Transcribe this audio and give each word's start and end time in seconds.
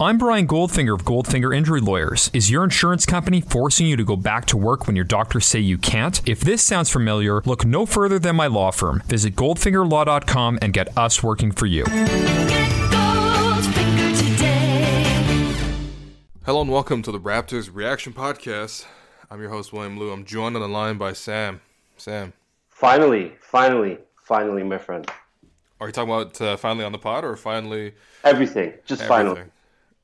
I'm 0.00 0.18
Brian 0.18 0.48
Goldfinger 0.48 0.94
of 0.94 1.04
Goldfinger 1.04 1.56
Injury 1.56 1.80
Lawyers. 1.80 2.28
Is 2.32 2.50
your 2.50 2.64
insurance 2.64 3.06
company 3.06 3.40
forcing 3.40 3.86
you 3.86 3.96
to 3.96 4.02
go 4.02 4.16
back 4.16 4.46
to 4.46 4.56
work 4.56 4.88
when 4.88 4.96
your 4.96 5.04
doctors 5.04 5.46
say 5.46 5.60
you 5.60 5.78
can't? 5.78 6.20
If 6.28 6.40
this 6.40 6.60
sounds 6.60 6.90
familiar, 6.90 7.40
look 7.42 7.64
no 7.64 7.86
further 7.86 8.18
than 8.18 8.34
my 8.34 8.48
law 8.48 8.72
firm. 8.72 9.04
Visit 9.06 9.36
goldfingerlaw.com 9.36 10.58
and 10.60 10.72
get 10.72 10.96
us 10.98 11.22
working 11.22 11.52
for 11.52 11.66
you. 11.66 11.84
Hello 16.44 16.62
and 16.62 16.70
welcome 16.70 17.02
to 17.02 17.12
the 17.12 17.20
Raptors 17.20 17.70
Reaction 17.72 18.12
Podcast. 18.12 18.86
I'm 19.30 19.40
your 19.40 19.50
host, 19.50 19.72
William 19.72 19.96
Lou. 19.96 20.10
I'm 20.10 20.24
joined 20.24 20.56
on 20.56 20.62
the 20.62 20.68
line 20.68 20.98
by 20.98 21.12
Sam. 21.12 21.60
Sam. 21.96 22.32
Finally, 22.70 23.34
finally, 23.40 23.98
finally, 24.20 24.64
my 24.64 24.78
friend. 24.78 25.08
Are 25.80 25.86
you 25.86 25.92
talking 25.92 26.12
about 26.12 26.40
uh, 26.40 26.56
finally 26.56 26.84
on 26.84 26.90
the 26.90 26.98
pod 26.98 27.24
or 27.24 27.36
finally? 27.36 27.94
Everything. 28.24 28.72
Just 28.84 29.02
everything. 29.02 29.08
finally. 29.26 29.42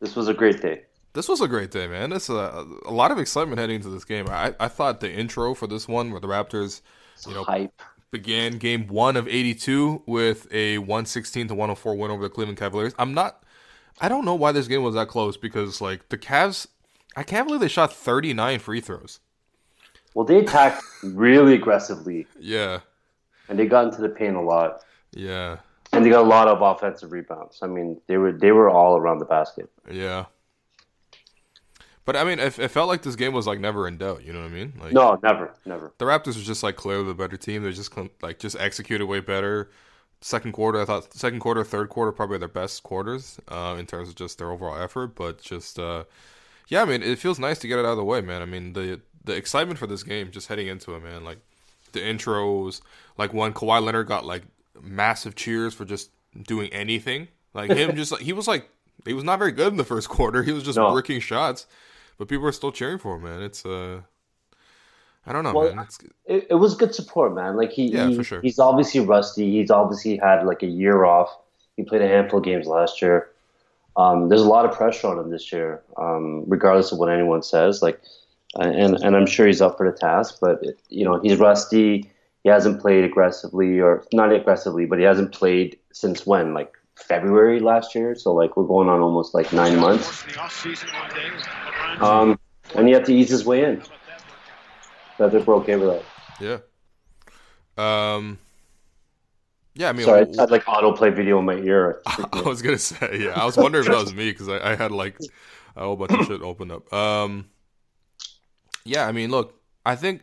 This 0.01 0.15
was 0.15 0.29
a 0.29 0.35
great 0.35 0.63
day. 0.63 0.83
This 1.15 1.29
was 1.29 1.41
a 1.41 1.49
great 1.49 1.71
day, 1.71 1.89
man. 1.89 2.11
This 2.11 2.29
a, 2.29 2.67
a 2.85 2.93
lot 2.93 3.11
of 3.11 3.19
excitement 3.19 3.59
heading 3.59 3.77
into 3.77 3.89
this 3.89 4.05
game. 4.05 4.29
I, 4.29 4.55
I 4.61 4.69
thought 4.69 5.01
the 5.01 5.13
intro 5.13 5.55
for 5.55 5.67
this 5.67 5.89
one, 5.89 6.11
where 6.11 6.21
the 6.21 6.29
Raptors, 6.29 6.81
you 7.27 7.35
know, 7.35 7.45
hype. 7.45 7.83
began 8.11 8.59
game 8.59 8.87
one 8.87 9.17
of 9.17 9.27
82 9.27 10.03
with 10.07 10.47
a 10.53 10.79
116 10.79 11.49
to 11.49 11.55
104 11.55 11.97
win 11.97 12.11
over 12.11 12.23
the 12.23 12.29
Cleveland 12.29 12.59
Cavaliers. 12.59 12.95
I'm 12.99 13.15
not. 13.15 13.43
I 14.01 14.09
don't 14.09 14.25
know 14.25 14.35
why 14.35 14.53
this 14.53 14.69
game 14.69 14.83
was 14.83 14.95
that 14.95 15.09
close 15.09 15.37
because 15.37 15.81
like 15.81 16.09
the 16.11 16.19
Cavs, 16.19 16.69
I 17.17 17.25
can't 17.25 17.49
believe 17.49 17.61
they 17.61 17.69
shot 17.69 17.93
39 17.93 18.61
free 18.61 18.81
throws. 18.81 19.19
Well, 20.15 20.25
they 20.25 20.39
attacked 20.39 20.83
really 21.03 21.55
aggressively. 21.55 22.27
Yeah. 22.39 22.81
And 23.49 23.59
they 23.59 23.67
got 23.67 23.87
into 23.87 24.03
the 24.03 24.09
paint 24.09 24.37
a 24.37 24.41
lot. 24.41 24.83
Yeah 25.13 25.59
and 25.93 26.05
they 26.05 26.11
got 26.11 26.21
a 26.21 26.29
lot 26.29 26.49
of 26.49 26.63
offensive 26.63 27.13
rebounds. 27.13 27.61
I 27.63 27.67
mean, 27.67 28.01
they 28.07 28.17
were 28.17 28.33
they 28.33 28.53
were 28.53 28.69
all 28.69 28.97
around 28.97 29.19
the 29.19 29.25
basket. 29.25 29.71
Yeah. 29.91 30.27
But 32.05 32.17
I 32.17 32.25
mean, 32.25 32.39
it, 32.39 32.59
it, 32.59 32.69
felt 32.69 32.89
like 32.89 33.03
this 33.03 33.17
game 33.17 33.35
was 33.35 33.47
like 33.47 33.61
never 33.61 33.87
in 33.87 33.99
doubt. 33.99 34.25
You 34.25 34.33
know 34.33 34.41
what 34.41 34.47
I 34.47 34.55
mean? 34.55 34.73
Like, 34.81 34.93
no, 34.95 35.21
never, 35.23 35.53
never. 35.67 35.93
The 35.99 36.07
Raptors 36.07 36.37
were 36.37 36.43
just 36.43 36.63
like 36.63 36.75
clearly 36.75 37.05
the 37.05 37.13
better 37.13 37.37
team. 37.37 37.63
They 37.63 37.73
just 37.73 37.93
like 38.23 38.39
just 38.39 38.57
executed 38.59 39.05
way 39.07 39.21
better. 39.21 39.71
Second 40.23 40.53
quarter, 40.53 40.81
I 40.81 40.87
thought 40.87 41.13
second 41.13 41.41
quarter, 41.41 41.63
third 41.65 41.91
quarter, 41.91 42.11
probably 42.11 42.39
their 42.39 42.49
best 42.49 42.83
quarters 42.83 43.39
uh, 43.49 43.77
in 43.79 43.87
terms 43.87 44.09
of 44.09 44.15
just 44.15 44.39
their 44.39 44.51
overall 44.51 44.83
effort. 44.83 45.15
But 45.17 45.43
just 45.43 45.79
uh, 45.79 46.05
yeah, 46.69 46.81
I 46.81 46.87
mean, 46.87 47.03
it 47.03 47.19
feels 47.19 47.39
nice 47.39 47.59
to 47.59 47.69
get 47.69 47.79
it 47.79 47.85
out 47.85 47.93
of 47.93 47.99
the 47.99 48.05
way, 48.05 48.23
man. 48.23 48.41
I 48.41 48.47
mean, 48.47 48.73
the 48.73 49.03
the 49.23 49.35
excitement 49.37 49.79
for 49.79 49.87
this 49.87 50.03
game, 50.03 50.31
just 50.31 50.49
heading 50.49 50.67
into 50.67 50.95
it, 50.95 51.03
man. 51.03 51.25
Like 51.25 51.41
the 51.93 52.01
intros, 52.01 52.81
like 53.19 53.35
when 53.35 53.53
Kawhi 53.53 53.83
Leonard 53.83 54.07
got 54.07 54.25
like 54.25 54.45
massive 54.81 55.35
cheers 55.35 55.75
for 55.75 55.85
just 55.85 56.11
doing 56.47 56.73
anything. 56.73 57.29
Like 57.55 57.71
him, 57.71 57.97
just 57.97 58.13
like 58.13 58.23
he 58.23 58.33
was 58.33 58.47
like 58.47 58.69
he 59.05 59.13
was 59.13 59.25
not 59.25 59.39
very 59.39 59.53
good 59.53 59.69
in 59.69 59.77
the 59.77 59.85
first 59.85 60.09
quarter. 60.09 60.43
He 60.43 60.53
was 60.53 60.63
just 60.63 60.79
no. 60.79 60.93
bricking 60.93 61.21
shots, 61.21 61.67
but 62.19 62.29
people 62.29 62.47
are 62.47 62.53
still 62.53 62.73
cheering 62.73 62.99
for 62.99 63.17
him, 63.17 63.23
man. 63.23 63.43
It's 63.43 63.65
uh, 63.65 64.03
I 65.27 65.33
don't 65.33 65.45
know, 65.45 65.53
well, 65.53 65.75
man. 65.75 65.87
It, 66.27 66.47
it, 66.51 66.55
was 66.55 66.75
good 66.75 66.95
support, 66.95 67.35
man. 67.35 67.57
Like 67.57 67.71
he, 67.71 67.87
yeah, 67.87 68.09
he, 68.09 68.17
for 68.17 68.25
sure. 68.25 68.41
he's 68.41 68.59
obviously 68.59 69.01
rusty. 69.01 69.51
He's 69.51 69.71
obviously 69.71 70.17
had 70.17 70.45
like 70.45 70.63
a 70.63 70.67
year 70.67 71.05
off. 71.05 71.29
He 71.77 71.85
played 71.85 72.03
a 72.03 72.09
handful 72.09 72.39
of 72.39 72.45
games 72.45 72.67
last 72.67 73.03
year. 73.03 73.31
Um, 73.97 74.29
there's 74.29 74.43
a 74.43 74.49
lot 74.49 74.65
of 74.65 74.73
pressure 74.73 75.09
on 75.09 75.19
him 75.19 75.31
this 75.31 75.53
year, 75.53 75.83
um, 75.97 76.45
regardless 76.47 76.93
of 76.93 76.99
what 76.99 77.11
anyone 77.11 77.43
says. 77.43 77.83
Like, 77.83 78.01
and 78.55 78.95
and 78.97 79.17
I'm 79.17 79.27
sure 79.27 79.47
he's 79.47 79.61
up 79.61 79.77
for 79.77 79.91
the 79.91 79.97
task. 79.97 80.39
But 80.41 80.63
you 80.89 81.05
know, 81.05 81.21
he's 81.21 81.39
rusty 81.39 82.11
he 82.49 82.51
hasn't 82.51 82.81
played 82.81 83.05
aggressively 83.05 83.79
or 83.79 84.03
not 84.11 84.33
aggressively, 84.33 84.87
but 84.87 84.99
he 84.99 85.05
hasn't 85.05 85.33
played 85.33 85.79
since 85.93 86.27
when? 86.27 86.55
Like 86.55 86.73
February 86.95 87.61
last 87.61 87.95
year. 87.95 88.15
So 88.15 88.33
like 88.33 88.57
we're 88.57 88.65
going 88.65 88.89
on 88.89 89.01
almost 89.01 89.35
like 89.35 89.53
nine 89.53 89.79
months. 89.79 90.25
Um, 92.01 92.41
and 92.75 92.89
he 92.89 92.95
had 92.95 93.05
to 93.05 93.15
ease 93.15 93.29
his 93.29 93.45
way 93.45 93.65
in. 93.65 93.83
Think 95.19 95.47
we're 95.47 95.57
okay 95.57 95.77
with 95.77 96.03
that. 96.41 96.65
Yeah. 97.77 98.15
Um. 98.17 98.39
Yeah, 99.75 99.91
I 99.91 99.93
mean, 99.93 100.07
sorry, 100.07 100.27
I 100.39 100.41
had 100.41 100.51
like 100.51 100.65
autoplay 100.65 101.15
video 101.15 101.39
in 101.39 101.45
my 101.45 101.55
ear. 101.55 102.01
I 102.07 102.41
was 102.41 102.63
gonna 102.63 102.79
say, 102.79 103.21
yeah, 103.25 103.31
I 103.31 103.45
was 103.45 103.57
wondering 103.57 103.85
if 103.85 103.93
that 103.93 104.01
was 104.01 104.15
me 104.15 104.31
because 104.31 104.49
I, 104.49 104.73
I, 104.73 104.75
had 104.75 104.91
like 104.91 105.17
a 105.77 105.85
whole 105.85 105.95
bunch 105.95 106.13
of 106.13 106.27
shit 106.27 106.41
opened 106.41 106.73
up. 106.73 106.93
Um, 106.93 107.49
yeah, 108.85 109.07
I 109.07 109.13
mean, 109.13 109.31
look, 109.31 109.61
I 109.87 109.95
think 109.95 110.23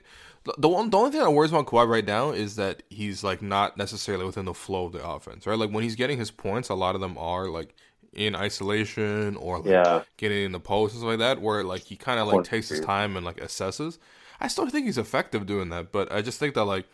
the 0.58 0.70
one 0.70 0.90
the 0.90 0.98
only 0.98 1.12
thing 1.12 1.22
that 1.22 1.32
worries 1.32 1.52
about 1.52 1.66
Kawhi 1.66 1.88
right 1.88 2.06
now 2.06 2.32
is 2.32 2.56
that 2.56 2.84
he's 2.90 3.24
like 3.24 3.42
not 3.42 3.78
necessarily 3.78 4.26
within 4.26 4.46
the 4.46 4.54
flow 4.54 4.86
of 4.86 4.94
the 4.94 5.06
offense, 5.06 5.48
right? 5.48 5.58
Like 5.58 5.72
when 5.72 5.84
he's 5.84 5.96
getting 5.96 6.18
his 6.18 6.32
points, 6.32 6.70
a 6.70 6.76
lot 6.76 6.96
of 6.96 7.02
them 7.02 7.18
are 7.18 7.48
like 7.48 7.74
in 8.14 8.36
isolation 8.36 9.36
or 9.38 9.60
like 9.60 9.68
yeah. 9.68 10.04
getting 10.18 10.46
in 10.46 10.52
the 10.52 10.60
post 10.60 10.94
and 10.94 11.02
stuff 11.02 11.10
like 11.10 11.20
that, 11.20 11.42
where 11.42 11.64
like 11.64 11.82
he 11.82 11.96
kind 11.96 12.20
of 12.20 12.28
like 12.28 12.44
takes 12.44 12.70
his 12.70 12.80
time 12.80 13.18
and 13.18 13.26
like 13.26 13.38
assesses. 13.38 13.98
I 14.40 14.48
still 14.48 14.68
think 14.68 14.86
he's 14.86 14.98
effective 14.98 15.46
doing 15.46 15.70
that, 15.70 15.92
but 15.92 16.12
I 16.12 16.22
just 16.22 16.40
think 16.40 16.54
that 16.56 16.66
like 16.66 16.86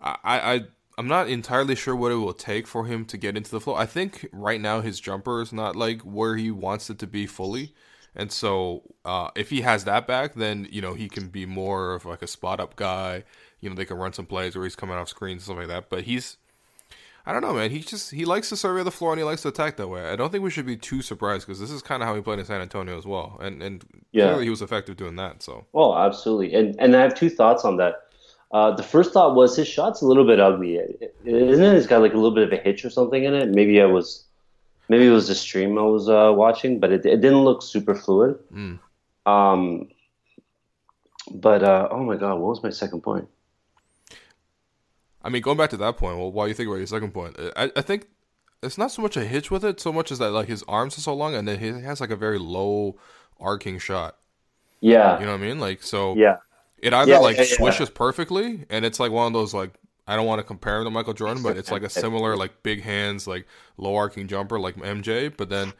I 0.00 0.16
I 0.24 0.64
I'm 0.98 1.08
not 1.08 1.28
entirely 1.28 1.74
sure 1.74 1.96
what 1.96 2.12
it 2.12 2.16
will 2.16 2.34
take 2.34 2.66
for 2.66 2.86
him 2.86 3.04
to 3.06 3.16
get 3.16 3.36
into 3.36 3.50
the 3.50 3.60
flow. 3.60 3.74
I 3.74 3.86
think 3.86 4.28
right 4.32 4.60
now 4.60 4.82
his 4.82 5.00
jumper 5.00 5.40
is 5.40 5.52
not 5.52 5.74
like 5.74 6.02
where 6.02 6.36
he 6.36 6.50
wants 6.50 6.90
it 6.90 6.98
to 7.00 7.06
be 7.06 7.26
fully. 7.26 7.74
And 8.14 8.30
so 8.30 8.82
uh, 9.04 9.30
if 9.34 9.50
he 9.50 9.62
has 9.62 9.84
that 9.84 10.06
back, 10.06 10.34
then 10.34 10.68
you 10.70 10.82
know 10.82 10.94
he 10.94 11.08
can 11.08 11.28
be 11.28 11.46
more 11.46 11.94
of 11.94 12.04
like 12.04 12.22
a 12.22 12.26
spot 12.26 12.60
up 12.60 12.76
guy. 12.76 13.24
You 13.60 13.70
know 13.70 13.76
they 13.76 13.84
can 13.84 13.96
run 13.96 14.12
some 14.12 14.26
plays 14.26 14.54
where 14.54 14.64
he's 14.64 14.76
coming 14.76 14.96
off 14.96 15.08
screens 15.08 15.40
and 15.40 15.42
stuff 15.42 15.56
like 15.56 15.68
that. 15.68 15.88
But 15.88 16.04
he's 16.04 16.36
I 17.24 17.32
don't 17.32 17.42
know, 17.42 17.54
man. 17.54 17.70
He 17.70 17.80
just 17.80 18.10
he 18.10 18.24
likes 18.24 18.48
to 18.48 18.56
survey 18.56 18.82
the 18.82 18.90
floor 18.90 19.12
and 19.12 19.18
he 19.18 19.24
likes 19.24 19.42
to 19.42 19.48
attack 19.48 19.76
that 19.76 19.86
way. 19.86 20.10
I 20.10 20.16
don't 20.16 20.30
think 20.30 20.42
we 20.42 20.50
should 20.50 20.66
be 20.66 20.76
too 20.76 21.02
surprised 21.02 21.46
because 21.46 21.60
this 21.60 21.70
is 21.70 21.80
kind 21.80 22.02
of 22.02 22.08
how 22.08 22.16
he 22.16 22.20
played 22.20 22.40
in 22.40 22.44
San 22.44 22.60
Antonio 22.60 22.98
as 22.98 23.06
well, 23.06 23.38
and 23.40 23.62
and 23.62 23.84
yeah. 24.10 24.24
clearly 24.24 24.44
he 24.44 24.50
was 24.50 24.60
effective 24.60 24.96
doing 24.96 25.16
that. 25.16 25.42
So 25.42 25.66
oh, 25.72 25.96
absolutely. 25.96 26.52
And 26.54 26.74
and 26.80 26.96
I 26.96 27.00
have 27.00 27.14
two 27.14 27.30
thoughts 27.30 27.64
on 27.64 27.76
that. 27.76 27.94
Uh, 28.50 28.72
the 28.72 28.82
first 28.82 29.12
thought 29.12 29.34
was 29.34 29.56
his 29.56 29.68
shot's 29.68 30.02
a 30.02 30.06
little 30.06 30.26
bit 30.26 30.38
ugly. 30.38 30.76
Isn't 31.24 31.64
it? 31.64 31.74
It's 31.74 31.86
got 31.86 32.02
like 32.02 32.12
a 32.12 32.16
little 32.16 32.34
bit 32.34 32.44
of 32.44 32.52
a 32.52 32.60
hitch 32.62 32.84
or 32.84 32.90
something 32.90 33.24
in 33.24 33.34
it. 33.34 33.48
Maybe 33.48 33.80
I 33.80 33.86
was 33.86 34.24
maybe 34.88 35.06
it 35.06 35.10
was 35.10 35.28
the 35.28 35.34
stream 35.34 35.78
I 35.78 35.82
was 35.82 36.08
uh, 36.08 36.32
watching, 36.34 36.80
but 36.80 36.92
it, 36.92 37.06
it 37.06 37.20
didn't 37.20 37.44
look 37.44 37.62
super 37.62 37.94
fluid. 37.94 38.38
Mm. 38.52 38.78
Um, 39.26 39.88
but 41.30 41.62
uh, 41.62 41.88
oh 41.90 42.02
my 42.02 42.16
god, 42.16 42.34
what 42.34 42.48
was 42.48 42.62
my 42.62 42.70
second 42.70 43.02
point? 43.02 43.28
I 45.22 45.28
mean, 45.28 45.42
going 45.42 45.56
back 45.56 45.70
to 45.70 45.76
that 45.76 45.96
point, 45.96 46.18
well, 46.18 46.32
while 46.32 46.48
you 46.48 46.54
think 46.54 46.66
about 46.68 46.78
your 46.78 46.86
second 46.86 47.12
point, 47.12 47.36
I, 47.56 47.70
I 47.76 47.80
think 47.82 48.08
it's 48.62 48.76
not 48.76 48.90
so 48.90 49.02
much 49.02 49.16
a 49.16 49.24
hitch 49.24 49.50
with 49.50 49.64
it, 49.64 49.80
so 49.80 49.92
much 49.92 50.10
as 50.10 50.18
that 50.18 50.30
like 50.30 50.48
his 50.48 50.64
arms 50.66 50.98
are 50.98 51.00
so 51.00 51.14
long, 51.14 51.34
and 51.34 51.46
then 51.46 51.58
he 51.58 51.68
has 51.68 52.00
like 52.00 52.10
a 52.10 52.16
very 52.16 52.38
low 52.38 52.96
arcing 53.40 53.78
shot. 53.78 54.16
Yeah, 54.80 55.18
you 55.20 55.26
know 55.26 55.32
what 55.32 55.40
I 55.40 55.44
mean. 55.44 55.60
Like 55.60 55.82
so, 55.82 56.16
yeah, 56.16 56.38
it 56.78 56.92
either 56.92 57.12
yeah, 57.12 57.18
like 57.18 57.36
yeah, 57.36 57.44
swishes 57.44 57.88
yeah. 57.88 57.94
perfectly, 57.94 58.66
and 58.68 58.84
it's 58.84 58.98
like 58.98 59.12
one 59.12 59.28
of 59.28 59.32
those 59.32 59.54
like 59.54 59.72
I 60.12 60.16
don't 60.16 60.26
want 60.26 60.40
to 60.40 60.44
compare 60.44 60.78
him 60.78 60.84
to 60.84 60.90
Michael 60.90 61.14
Jordan, 61.14 61.42
but 61.42 61.56
it's 61.56 61.70
like 61.70 61.82
a 61.82 61.88
similar 61.88 62.36
like 62.36 62.62
big 62.62 62.82
hands, 62.82 63.26
like 63.26 63.46
low 63.78 63.96
arcing 63.96 64.28
jumper 64.28 64.60
like 64.60 64.76
MJ. 64.76 65.34
But 65.34 65.48
then 65.48 65.72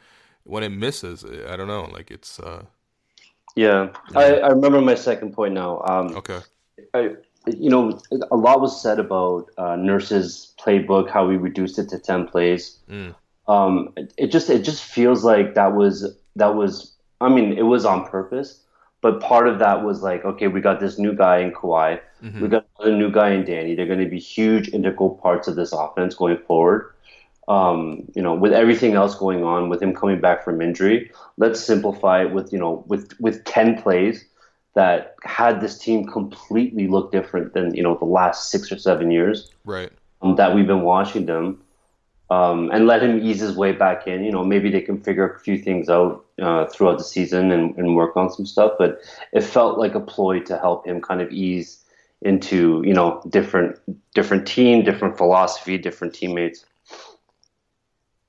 when 0.43 0.63
it 0.63 0.69
misses, 0.69 1.23
I 1.23 1.55
don't 1.55 1.67
know, 1.67 1.85
like 1.93 2.09
it's. 2.09 2.39
uh 2.39 2.63
Yeah, 3.55 3.89
yeah. 4.11 4.19
I, 4.19 4.33
I 4.39 4.47
remember 4.49 4.81
my 4.81 4.95
second 4.95 5.33
point 5.33 5.53
now. 5.53 5.81
Um, 5.81 6.17
okay. 6.17 6.39
I, 6.95 7.11
you 7.45 7.69
know, 7.69 7.99
a 8.31 8.35
lot 8.35 8.59
was 8.59 8.81
said 8.81 8.99
about 8.99 9.51
uh, 9.59 9.75
Nurse's 9.75 10.55
playbook, 10.59 11.11
how 11.11 11.27
we 11.27 11.37
reduced 11.37 11.77
it 11.77 11.89
to 11.89 11.99
ten 11.99 12.27
plays. 12.27 12.79
Mm. 12.89 13.13
Um, 13.47 13.93
it, 13.97 14.13
it 14.17 14.27
just 14.31 14.49
it 14.49 14.63
just 14.63 14.83
feels 14.83 15.23
like 15.23 15.53
that 15.53 15.75
was 15.75 16.17
that 16.35 16.55
was. 16.55 16.93
I 17.21 17.29
mean, 17.29 17.53
it 17.53 17.63
was 17.63 17.85
on 17.85 18.07
purpose 18.07 18.62
but 19.03 19.19
part 19.19 19.49
of 19.49 19.59
that 19.59 19.83
was 19.83 20.01
like, 20.01 20.23
okay, 20.23 20.47
we 20.47 20.61
got 20.61 20.79
this 20.79 20.97
new 20.97 21.13
guy 21.13 21.39
in 21.39 21.51
Kawhi. 21.51 21.99
Mm-hmm. 22.23 22.41
We 22.41 22.47
got 22.47 22.65
a 22.79 22.89
new 22.89 23.11
guy 23.11 23.31
in 23.31 23.43
Danny. 23.43 23.75
They're 23.75 23.85
going 23.85 23.99
to 23.99 24.09
be 24.09 24.17
huge 24.17 24.69
integral 24.69 25.09
parts 25.15 25.49
of 25.49 25.57
this 25.57 25.73
offense 25.73 26.15
going 26.15 26.37
forward. 26.47 26.89
Um, 27.49 28.09
you 28.15 28.21
know, 28.21 28.33
with 28.33 28.53
everything 28.53 28.93
else 28.93 29.13
going 29.13 29.43
on, 29.43 29.67
with 29.67 29.83
him 29.83 29.93
coming 29.93 30.21
back 30.21 30.45
from 30.45 30.61
injury, 30.61 31.11
let's 31.35 31.59
simplify 31.59 32.23
it 32.23 32.31
with 32.31 32.53
you 32.53 32.57
know 32.57 32.85
with 32.87 33.13
with 33.19 33.43
ten 33.43 33.79
plays 33.81 34.23
that 34.73 35.17
had 35.23 35.59
this 35.59 35.77
team 35.77 36.07
completely 36.07 36.87
look 36.87 37.11
different 37.11 37.53
than 37.53 37.75
you 37.75 37.83
know 37.83 37.97
the 37.97 38.05
last 38.05 38.49
six 38.49 38.71
or 38.71 38.79
seven 38.79 39.11
years. 39.11 39.51
Right. 39.65 39.91
Um, 40.21 40.37
that 40.37 40.55
we've 40.55 40.65
been 40.65 40.83
watching 40.83 41.25
them. 41.25 41.61
Um, 42.33 42.71
and 42.71 42.87
let 42.87 43.03
him 43.03 43.19
ease 43.19 43.39
his 43.39 43.55
way 43.55 43.71
back 43.71 44.07
in. 44.07 44.23
You 44.23 44.31
know, 44.31 44.43
maybe 44.43 44.71
they 44.71 44.81
can 44.81 44.99
figure 45.01 45.27
a 45.29 45.39
few 45.39 45.57
things 45.57 45.89
out 45.89 46.25
uh, 46.41 46.65
throughout 46.65 46.97
the 46.97 47.03
season 47.03 47.51
and, 47.51 47.77
and 47.77 47.95
work 47.95 48.17
on 48.17 48.31
some 48.31 48.45
stuff. 48.45 48.73
But 48.79 49.01
it 49.31 49.43
felt 49.43 49.77
like 49.77 49.93
a 49.93 49.99
ploy 49.99 50.39
to 50.41 50.57
help 50.57 50.87
him 50.87 51.01
kind 51.01 51.21
of 51.21 51.31
ease 51.31 51.79
into 52.21 52.81
you 52.85 52.93
know 52.93 53.21
different 53.29 53.79
different 54.15 54.47
team, 54.47 54.83
different 54.83 55.17
philosophy, 55.17 55.77
different 55.77 56.13
teammates. 56.15 56.65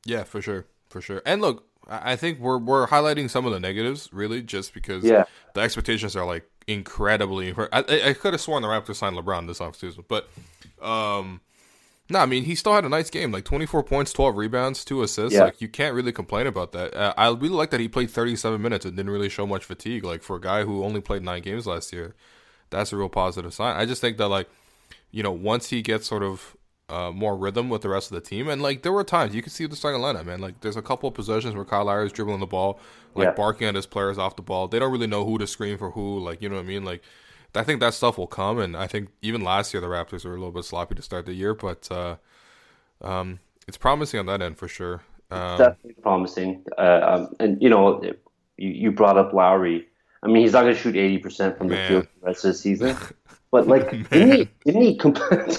Yeah, 0.04 0.24
for 0.24 0.42
sure, 0.42 0.66
for 0.88 1.00
sure. 1.00 1.22
And 1.24 1.40
look, 1.40 1.66
I 1.88 2.16
think 2.16 2.40
we're 2.40 2.58
we're 2.58 2.86
highlighting 2.88 3.30
some 3.30 3.46
of 3.46 3.52
the 3.52 3.60
negatives 3.60 4.10
really 4.12 4.42
just 4.42 4.74
because 4.74 5.04
yeah. 5.04 5.24
the 5.54 5.60
expectations 5.62 6.14
are 6.14 6.26
like 6.26 6.44
incredibly. 6.66 7.54
I, 7.72 7.84
I 8.08 8.12
could 8.12 8.34
have 8.34 8.40
sworn 8.40 8.62
the 8.62 8.68
Raptors 8.68 8.96
signed 8.96 9.16
LeBron 9.16 9.46
this 9.46 9.60
offseason, 9.60 10.04
but 10.08 10.28
um, 10.82 11.40
no, 12.10 12.18
I 12.18 12.26
mean 12.26 12.44
he 12.44 12.54
still 12.54 12.74
had 12.74 12.84
a 12.84 12.88
nice 12.88 13.10
game, 13.10 13.32
like 13.32 13.44
twenty 13.44 13.66
four 13.66 13.82
points, 13.82 14.12
twelve 14.12 14.36
rebounds, 14.36 14.84
two 14.84 15.02
assists. 15.02 15.34
Yeah. 15.34 15.44
Like 15.44 15.60
you 15.60 15.68
can't 15.68 15.94
really 15.94 16.12
complain 16.12 16.46
about 16.46 16.72
that. 16.72 16.94
Uh, 16.94 17.14
I 17.16 17.28
really 17.28 17.48
like 17.48 17.70
that 17.70 17.80
he 17.80 17.88
played 17.88 18.10
thirty 18.10 18.36
seven 18.36 18.60
minutes 18.60 18.84
and 18.84 18.96
didn't 18.96 19.12
really 19.12 19.28
show 19.28 19.46
much 19.46 19.64
fatigue. 19.64 20.04
Like 20.04 20.22
for 20.22 20.36
a 20.36 20.40
guy 20.40 20.64
who 20.64 20.84
only 20.84 21.00
played 21.00 21.22
nine 21.22 21.42
games 21.42 21.66
last 21.66 21.92
year, 21.92 22.14
that's 22.70 22.92
a 22.92 22.96
real 22.96 23.08
positive 23.08 23.54
sign. 23.54 23.76
I 23.76 23.86
just 23.86 24.00
think 24.00 24.18
that 24.18 24.28
like, 24.28 24.48
you 25.10 25.22
know, 25.22 25.32
once 25.32 25.70
he 25.70 25.82
gets 25.82 26.06
sort 26.06 26.22
of 26.22 26.56
uh, 26.88 27.10
more 27.10 27.36
rhythm 27.36 27.68
with 27.68 27.82
the 27.82 27.88
rest 27.88 28.10
of 28.10 28.14
the 28.14 28.20
team. 28.20 28.48
And 28.48 28.60
like 28.62 28.82
there 28.82 28.92
were 28.92 29.04
times 29.04 29.34
you 29.34 29.42
could 29.42 29.52
see 29.52 29.66
the 29.66 29.76
starting 29.76 30.00
lineup, 30.00 30.26
man. 30.26 30.40
Like 30.40 30.60
there's 30.60 30.76
a 30.76 30.82
couple 30.82 31.08
of 31.08 31.14
possessions 31.14 31.54
where 31.54 31.64
Kyle 31.64 31.84
Lowry 31.84 32.06
is 32.06 32.12
dribbling 32.12 32.40
the 32.40 32.46
ball, 32.46 32.78
like 33.14 33.26
yeah. 33.26 33.32
barking 33.32 33.68
at 33.68 33.74
his 33.74 33.86
players 33.86 34.18
off 34.18 34.36
the 34.36 34.42
ball. 34.42 34.68
They 34.68 34.78
don't 34.78 34.92
really 34.92 35.06
know 35.06 35.24
who 35.24 35.38
to 35.38 35.46
screen 35.46 35.78
for 35.78 35.90
who. 35.90 36.18
Like 36.18 36.42
you 36.42 36.48
know 36.48 36.56
what 36.56 36.64
I 36.64 36.68
mean? 36.68 36.84
Like 36.84 37.02
I 37.54 37.62
think 37.62 37.80
that 37.80 37.94
stuff 37.94 38.18
will 38.18 38.26
come. 38.26 38.58
And 38.58 38.76
I 38.76 38.86
think 38.86 39.10
even 39.22 39.42
last 39.42 39.72
year 39.72 39.80
the 39.80 39.86
Raptors 39.86 40.24
were 40.24 40.32
a 40.32 40.38
little 40.38 40.52
bit 40.52 40.64
sloppy 40.64 40.94
to 40.94 41.02
start 41.02 41.26
the 41.26 41.34
year, 41.34 41.54
but 41.54 41.88
uh, 41.90 42.16
um, 43.00 43.40
it's 43.66 43.76
promising 43.76 44.20
on 44.20 44.26
that 44.26 44.42
end 44.42 44.58
for 44.58 44.68
sure. 44.68 45.02
Um, 45.30 45.58
Definitely 45.58 45.94
promising. 46.02 46.64
Uh, 46.78 47.00
um, 47.02 47.34
and 47.40 47.62
you 47.62 47.68
know, 47.68 48.02
you, 48.02 48.14
you 48.56 48.92
brought 48.92 49.16
up 49.16 49.32
Lowry. 49.32 49.86
I 50.22 50.26
mean, 50.26 50.42
he's 50.42 50.52
not 50.52 50.62
going 50.62 50.74
to 50.74 50.80
shoot 50.80 50.96
eighty 50.96 51.18
percent 51.18 51.58
from 51.58 51.68
the 51.68 51.76
field 51.76 52.08
the 52.20 52.26
rest 52.26 52.44
of 52.44 52.52
the 52.52 52.58
season. 52.58 52.96
But 53.50 53.68
like, 53.68 53.88
didn't 54.10 54.32
he? 54.32 54.48
Didn't 54.64 54.82
he? 54.82 55.00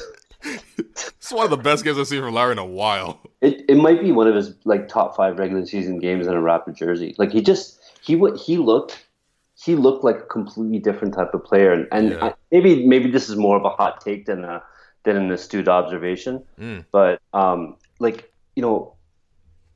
It's 1.25 1.31
one 1.31 1.45
of 1.45 1.49
the 1.49 1.57
best 1.57 1.83
games 1.83 1.97
I've 1.97 2.07
seen 2.07 2.21
from 2.21 2.33
Lowry 2.33 2.51
in 2.51 2.59
a 2.59 2.65
while. 2.65 3.21
It 3.41 3.63
it 3.69 3.77
might 3.77 4.01
be 4.01 4.11
one 4.11 4.27
of 4.27 4.35
his 4.35 4.53
like 4.65 4.87
top 4.87 5.15
five 5.15 5.39
regular 5.39 5.65
season 5.65 5.97
games 5.97 6.27
in 6.27 6.33
a 6.33 6.41
Raptor 6.41 6.75
jersey. 6.75 7.15
Like 7.17 7.31
he 7.31 7.41
just 7.41 7.79
he 8.01 8.15
what 8.15 8.37
he 8.37 8.57
looked 8.57 9.04
he 9.57 9.75
looked 9.75 10.03
like 10.03 10.17
a 10.17 10.25
completely 10.25 10.79
different 10.79 11.13
type 11.13 11.33
of 11.33 11.43
player, 11.43 11.71
and, 11.71 11.87
and 11.91 12.09
yeah. 12.11 12.25
I, 12.25 12.33
maybe 12.51 12.85
maybe 12.85 13.09
this 13.09 13.29
is 13.29 13.35
more 13.35 13.57
of 13.57 13.63
a 13.63 13.69
hot 13.69 14.01
take 14.01 14.25
than 14.25 14.43
a 14.43 14.61
than 15.03 15.15
an 15.15 15.31
astute 15.31 15.67
observation. 15.67 16.43
Mm. 16.59 16.85
But 16.91 17.21
um, 17.33 17.77
like 17.99 18.31
you 18.55 18.61
know, 18.61 18.93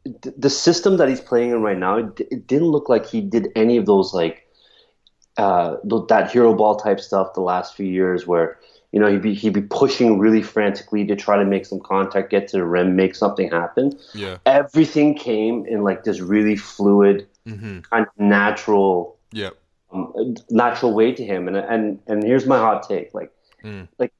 th- 0.05 0.35
the 0.37 0.49
system 0.49 0.97
that 0.97 1.07
he's 1.07 1.21
playing 1.21 1.51
in 1.51 1.61
right 1.61 1.77
now, 1.77 1.97
it, 1.97 2.15
d- 2.15 2.27
it 2.29 2.47
didn't 2.47 2.67
look 2.67 2.89
like 2.89 3.05
he 3.05 3.21
did 3.21 3.49
any 3.55 3.77
of 3.77 3.85
those 3.85 4.13
like 4.13 4.47
uh, 5.37 5.77
that 6.09 6.31
hero 6.31 6.53
ball 6.53 6.75
type 6.75 6.99
stuff 6.99 7.33
the 7.33 7.41
last 7.41 7.75
few 7.75 7.87
years 7.87 8.27
where 8.27 8.59
you 8.91 8.99
know, 8.99 9.11
he'd 9.11 9.21
be 9.21 9.33
he'd 9.35 9.53
be 9.53 9.61
pushing 9.61 10.17
really 10.17 10.41
frantically 10.41 11.05
to 11.05 11.15
try 11.15 11.37
to 11.37 11.45
make 11.45 11.65
some 11.65 11.79
contact, 11.79 12.31
get 12.31 12.47
to 12.49 12.57
the 12.57 12.65
rim, 12.65 12.95
make 12.95 13.15
something 13.15 13.49
happen. 13.49 13.97
Yeah. 14.15 14.37
Everything 14.45 15.13
came 15.15 15.65
in 15.67 15.83
like 15.83 16.03
this 16.03 16.19
really 16.19 16.55
fluid, 16.55 17.27
mm-hmm. 17.47 17.81
kind 17.81 18.07
of 18.07 18.19
natural, 18.19 19.15
yeah, 19.31 19.51
um, 19.91 20.35
natural 20.49 20.93
way 20.93 21.11
to 21.11 21.23
him. 21.23 21.47
And 21.47 21.57
and 21.57 21.99
and 22.07 22.23
here's 22.23 22.45
my 22.45 22.57
hot 22.57 22.87
take: 22.87 23.13
like, 23.13 23.31
mm. 23.63 23.87
like 23.97 24.13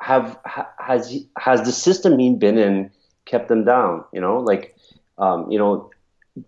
have 0.00 0.38
has 0.78 1.24
has 1.38 1.62
the 1.62 1.72
system 1.72 2.18
he 2.18 2.34
been 2.34 2.58
in 2.58 2.90
kept 3.24 3.48
them 3.48 3.64
down? 3.64 4.04
You 4.12 4.20
know, 4.20 4.38
like, 4.38 4.76
um, 5.18 5.50
you 5.50 5.58
know, 5.58 5.90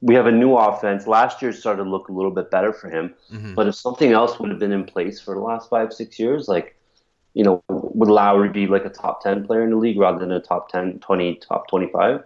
we 0.00 0.14
have 0.14 0.26
a 0.26 0.32
new 0.32 0.54
offense. 0.56 1.06
Last 1.06 1.42
year 1.42 1.52
started 1.52 1.84
to 1.84 1.90
look 1.90 2.08
a 2.08 2.12
little 2.12 2.30
bit 2.30 2.50
better 2.50 2.72
for 2.72 2.90
him, 2.90 3.14
mm-hmm. 3.32 3.54
but 3.54 3.66
if 3.66 3.74
something 3.74 4.12
else 4.12 4.38
would 4.38 4.50
have 4.50 4.58
been 4.58 4.72
in 4.72 4.84
place 4.84 5.20
for 5.20 5.34
the 5.34 5.40
last 5.40 5.70
five 5.70 5.92
six 5.92 6.18
years, 6.18 6.48
like 6.48 6.78
you 7.34 7.44
know, 7.44 7.62
would 7.68 8.08
Lowry 8.08 8.48
be 8.48 8.66
like 8.66 8.84
a 8.84 8.90
top 8.90 9.22
10 9.22 9.46
player 9.46 9.62
in 9.62 9.70
the 9.70 9.76
league 9.76 9.96
rather 9.96 10.18
than 10.18 10.32
a 10.32 10.40
top 10.40 10.70
10, 10.70 10.98
20, 10.98 11.36
top 11.36 11.68
25? 11.68 12.24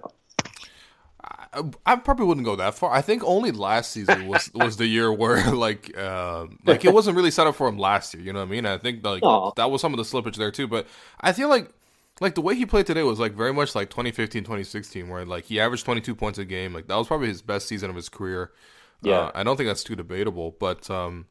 I, 1.52 1.62
I 1.87 1.96
probably 1.96 2.26
wouldn't 2.26 2.46
go 2.46 2.56
that 2.56 2.75
far. 2.75 2.93
I 2.93 3.02
think 3.02 3.22
only 3.25 3.52
last 3.52 3.93
season 3.93 4.26
was 4.28 4.50
was 4.54 4.76
the 4.76 4.87
year 4.87 5.12
where 5.12 5.50
like 5.52 5.96
uh, 5.96 6.46
like 6.64 6.84
it 6.84 6.93
wasn't 6.93 7.16
really 7.16 7.31
set 7.31 7.46
up 7.46 7.56
for 7.56 7.69
him 7.69 7.78
last 7.78 8.14
year. 8.14 8.22
You 8.22 8.32
know 8.32 8.40
what 8.40 8.49
I 8.49 8.50
mean? 8.50 8.66
I 8.66 8.78
think 8.78 9.04
like 9.04 9.22
Aww. 9.22 9.54
that 9.56 9.70
was 9.70 9.81
some 9.81 9.93
of 9.93 9.99
the 9.99 10.04
slippage 10.04 10.37
there 10.37 10.50
too. 10.50 10.66
But 10.66 10.87
I 11.20 11.32
feel 11.32 11.49
like 11.49 11.70
like 12.20 12.34
the 12.34 12.40
way 12.40 12.54
he 12.54 12.66
played 12.66 12.87
today 12.87 13.02
was 13.02 13.19
like 13.19 13.32
very 13.32 13.52
much 13.52 13.75
like 13.75 13.90
2015, 13.90 14.44
2016, 14.44 15.08
where 15.08 15.25
like 15.25 15.44
he 15.44 15.60
averaged 15.60 15.84
22 15.84 16.14
points 16.14 16.38
a 16.38 16.44
game. 16.44 16.72
Like 16.72 16.87
that 16.88 16.96
was 16.96 17.06
probably 17.06 17.28
his 17.28 17.43
best 17.43 17.69
season 17.69 17.90
of 17.90 17.96
his 17.96 18.08
career. 18.08 18.52
Yeah, 19.02 19.19
uh, 19.19 19.31
I 19.34 19.43
don't 19.43 19.56
think 19.56 19.69
that's 19.69 19.84
too 19.84 19.96
debatable. 19.96 20.56
But 20.58 20.88
um, 20.88 21.26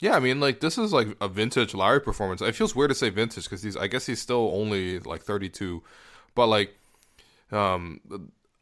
yeah, 0.00 0.16
I 0.16 0.20
mean, 0.20 0.40
like 0.40 0.60
this 0.60 0.78
is 0.78 0.92
like 0.92 1.16
a 1.20 1.28
vintage 1.28 1.74
Lowry 1.74 2.00
performance. 2.00 2.42
It 2.42 2.56
feels 2.56 2.74
weird 2.74 2.90
to 2.90 2.94
say 2.94 3.08
vintage 3.08 3.44
because 3.44 3.62
he's, 3.62 3.76
I 3.76 3.86
guess 3.86 4.04
he's 4.04 4.20
still 4.20 4.50
only 4.52 4.98
like 4.98 5.22
32, 5.22 5.80
but 6.34 6.48
like, 6.48 6.74
um, 7.52 8.00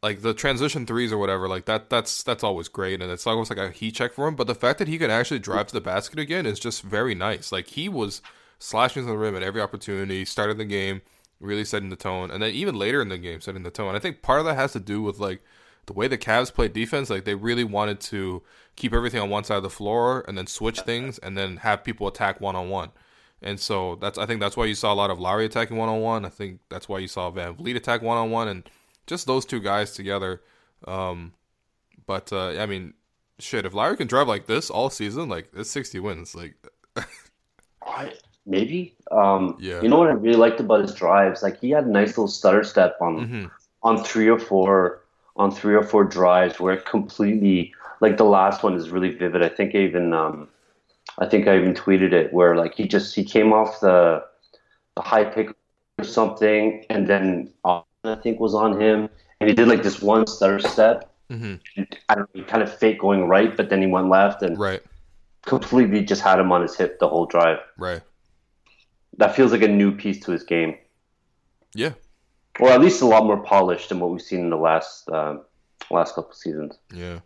like 0.03 0.21
the 0.21 0.33
transition 0.33 0.85
threes 0.85 1.11
or 1.11 1.17
whatever, 1.17 1.47
like 1.47 1.65
that, 1.65 1.89
that's 1.89 2.23
that's 2.23 2.43
always 2.43 2.67
great, 2.67 3.01
and 3.01 3.11
it's 3.11 3.27
almost 3.27 3.51
like 3.51 3.59
a 3.59 3.71
heat 3.71 3.95
check 3.95 4.13
for 4.13 4.27
him. 4.27 4.35
But 4.35 4.47
the 4.47 4.55
fact 4.55 4.79
that 4.79 4.87
he 4.87 4.97
can 4.97 5.11
actually 5.11 5.39
drive 5.39 5.67
to 5.67 5.73
the 5.73 5.81
basket 5.81 6.19
again 6.19 6.45
is 6.45 6.59
just 6.59 6.81
very 6.81 7.13
nice. 7.13 7.51
Like 7.51 7.67
he 7.67 7.87
was 7.87 8.21
slashing 8.57 9.03
to 9.03 9.11
the 9.11 9.17
rim 9.17 9.35
at 9.35 9.43
every 9.43 9.61
opportunity, 9.61 10.25
started 10.25 10.57
the 10.57 10.65
game, 10.65 11.01
really 11.39 11.65
setting 11.65 11.89
the 11.89 11.95
tone, 11.95 12.31
and 12.31 12.41
then 12.41 12.51
even 12.51 12.75
later 12.75 13.01
in 13.01 13.09
the 13.09 13.17
game, 13.17 13.41
setting 13.41 13.63
the 13.63 13.71
tone. 13.71 13.95
I 13.95 13.99
think 13.99 14.21
part 14.21 14.39
of 14.39 14.45
that 14.45 14.55
has 14.55 14.73
to 14.73 14.79
do 14.79 15.01
with 15.03 15.19
like 15.19 15.41
the 15.85 15.93
way 15.93 16.07
the 16.07 16.17
Cavs 16.17 16.53
played 16.53 16.73
defense, 16.73 17.09
like 17.09 17.25
they 17.25 17.35
really 17.35 17.63
wanted 17.63 17.99
to 18.01 18.41
keep 18.75 18.93
everything 18.93 19.21
on 19.21 19.29
one 19.29 19.43
side 19.43 19.57
of 19.57 19.63
the 19.63 19.69
floor 19.69 20.25
and 20.27 20.37
then 20.37 20.47
switch 20.47 20.81
things 20.81 21.19
and 21.19 21.37
then 21.37 21.57
have 21.57 21.83
people 21.83 22.07
attack 22.07 22.41
one 22.41 22.55
on 22.55 22.69
one. 22.69 22.91
And 23.41 23.59
so 23.59 23.95
that's 23.95 24.17
I 24.17 24.25
think 24.25 24.39
that's 24.39 24.57
why 24.57 24.65
you 24.65 24.75
saw 24.75 24.93
a 24.93 24.95
lot 24.95 25.11
of 25.11 25.19
Lowry 25.19 25.45
attacking 25.45 25.77
one 25.77 25.89
on 25.89 26.01
one. 26.01 26.25
I 26.25 26.29
think 26.29 26.59
that's 26.69 26.87
why 26.89 26.99
you 26.99 27.07
saw 27.07 27.31
VanVleet 27.31 27.75
attack 27.75 28.01
one 28.01 28.17
on 28.17 28.31
one 28.31 28.47
and 28.47 28.69
just 29.11 29.27
those 29.27 29.45
two 29.45 29.59
guys 29.59 29.91
together. 29.91 30.41
Um, 30.87 31.33
but 32.07 32.31
uh, 32.31 32.57
I 32.57 32.65
mean, 32.65 32.93
shit, 33.39 33.65
if 33.65 33.73
Lowry 33.73 33.97
can 33.97 34.07
drive 34.07 34.29
like 34.29 34.47
this 34.47 34.69
all 34.69 34.89
season, 34.89 35.27
like 35.27 35.49
it's 35.53 35.69
sixty 35.69 35.99
wins. 35.99 36.33
Like, 36.33 36.55
I, 37.85 38.13
maybe. 38.45 38.95
Um, 39.11 39.57
yeah. 39.59 39.81
You 39.81 39.89
know 39.89 39.97
what 39.97 40.07
I 40.07 40.13
really 40.13 40.37
liked 40.37 40.61
about 40.61 40.81
his 40.81 40.95
drives? 40.95 41.43
Like 41.43 41.59
he 41.59 41.71
had 41.71 41.85
a 41.85 41.91
nice 41.91 42.11
little 42.11 42.29
stutter 42.29 42.63
step 42.63 42.95
on 43.01 43.17
mm-hmm. 43.17 43.45
on 43.83 44.01
three 44.03 44.29
or 44.29 44.39
four 44.39 45.01
on 45.35 45.51
three 45.51 45.75
or 45.75 45.83
four 45.83 46.05
drives 46.05 46.59
where 46.59 46.73
it 46.73 46.85
completely 46.85 47.73
like 47.99 48.15
the 48.15 48.23
last 48.23 48.63
one 48.63 48.75
is 48.75 48.91
really 48.91 49.13
vivid. 49.13 49.43
I 49.43 49.49
think 49.49 49.75
I 49.75 49.79
even 49.79 50.13
um, 50.13 50.47
I 51.19 51.27
think 51.27 51.49
I 51.49 51.57
even 51.57 51.73
tweeted 51.73 52.13
it 52.13 52.31
where 52.31 52.55
like 52.55 52.75
he 52.75 52.87
just 52.87 53.13
he 53.13 53.25
came 53.25 53.51
off 53.51 53.81
the 53.81 54.23
the 54.95 55.01
high 55.01 55.25
pick 55.25 55.49
or 55.99 56.05
something 56.05 56.85
and 56.89 57.07
then 57.07 57.51
I 58.03 58.15
think 58.15 58.39
was 58.39 58.55
on 58.55 58.79
him 58.79 59.09
and 59.39 59.49
he 59.49 59.55
did 59.55 59.67
like 59.67 59.83
this 59.83 60.01
one 60.01 60.27
stutter 60.27 60.59
step. 60.59 61.11
Mm-hmm. 61.29 61.83
I 62.09 62.15
don't 62.15 62.35
know, 62.35 62.41
he 62.41 62.43
kind 62.43 62.63
of 62.63 62.75
fake 62.75 62.99
going 62.99 63.27
right, 63.27 63.55
but 63.55 63.69
then 63.69 63.81
he 63.81 63.87
went 63.87 64.09
left 64.09 64.41
and 64.41 64.57
right. 64.57 64.81
completely 65.43 66.03
just 66.03 66.21
had 66.21 66.39
him 66.39 66.51
on 66.51 66.61
his 66.61 66.75
hip 66.75 66.99
the 66.99 67.07
whole 67.07 67.25
drive. 67.25 67.59
Right. 67.77 68.01
That 69.17 69.35
feels 69.35 69.51
like 69.51 69.61
a 69.61 69.67
new 69.67 69.91
piece 69.91 70.19
to 70.21 70.31
his 70.31 70.43
game. 70.43 70.77
Yeah, 71.73 71.93
or 72.59 72.69
at 72.69 72.81
least 72.81 73.01
a 73.01 73.05
lot 73.05 73.25
more 73.25 73.41
polished 73.41 73.89
than 73.89 73.99
what 73.99 74.11
we've 74.11 74.21
seen 74.21 74.41
in 74.41 74.49
the 74.49 74.57
last 74.57 75.07
uh, 75.09 75.37
last 75.89 76.15
couple 76.15 76.33
seasons. 76.33 76.77
Yeah. 76.93 77.19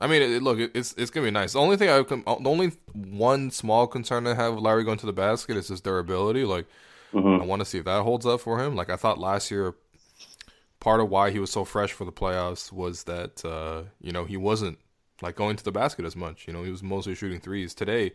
I 0.00 0.06
mean, 0.06 0.22
it, 0.22 0.42
look, 0.42 0.58
it's 0.58 0.94
it's 0.96 1.10
gonna 1.10 1.26
be 1.26 1.30
nice. 1.30 1.52
The 1.52 1.60
only 1.60 1.76
thing 1.76 1.88
I 1.88 2.02
can, 2.02 2.22
the 2.24 2.50
only 2.50 2.72
one 2.92 3.50
small 3.50 3.86
concern 3.86 4.26
I 4.26 4.34
have 4.34 4.54
with 4.54 4.62
Lowry 4.62 4.84
going 4.84 4.98
to 4.98 5.06
the 5.06 5.12
basket 5.12 5.56
is 5.56 5.68
his 5.68 5.80
durability. 5.80 6.44
Like, 6.44 6.66
mm-hmm. 7.12 7.42
I 7.42 7.44
want 7.44 7.60
to 7.60 7.66
see 7.66 7.78
if 7.78 7.84
that 7.84 8.02
holds 8.02 8.26
up 8.26 8.40
for 8.40 8.62
him. 8.62 8.76
Like, 8.76 8.90
I 8.90 8.96
thought 8.96 9.18
last 9.18 9.50
year, 9.50 9.74
part 10.88 11.00
of 11.02 11.10
why 11.10 11.30
he 11.30 11.38
was 11.38 11.50
so 11.50 11.66
fresh 11.66 11.92
for 11.92 12.06
the 12.06 12.12
playoffs 12.22 12.72
was 12.72 13.04
that 13.04 13.44
uh, 13.44 13.82
you 14.00 14.10
know 14.10 14.24
he 14.24 14.38
wasn't 14.38 14.78
like 15.20 15.36
going 15.36 15.54
to 15.54 15.62
the 15.62 15.70
basket 15.70 16.06
as 16.06 16.16
much. 16.16 16.46
You 16.46 16.54
know, 16.54 16.62
he 16.62 16.70
was 16.70 16.82
mostly 16.82 17.14
shooting 17.14 17.40
threes. 17.40 17.74
Today, 17.74 18.12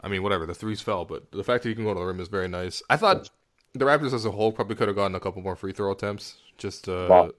I 0.00 0.08
mean, 0.08 0.22
whatever 0.22 0.46
the 0.46 0.54
threes 0.54 0.80
fell, 0.80 1.04
but 1.04 1.30
the 1.32 1.44
fact 1.44 1.62
that 1.62 1.68
he 1.68 1.74
can 1.74 1.84
go 1.84 1.92
to 1.92 2.00
the 2.00 2.06
rim 2.06 2.18
is 2.18 2.28
very 2.28 2.48
nice. 2.48 2.82
I 2.88 2.96
thought 2.96 3.28
the 3.74 3.84
Raptors 3.84 4.14
as 4.14 4.24
a 4.24 4.30
whole 4.30 4.52
probably 4.52 4.74
could 4.74 4.88
have 4.88 4.96
gotten 4.96 5.14
a 5.14 5.20
couple 5.20 5.42
more 5.42 5.54
free 5.54 5.72
throw 5.72 5.92
attempts. 5.92 6.36
Just, 6.56 6.88
uh, 6.88 7.08
wow. 7.10 7.30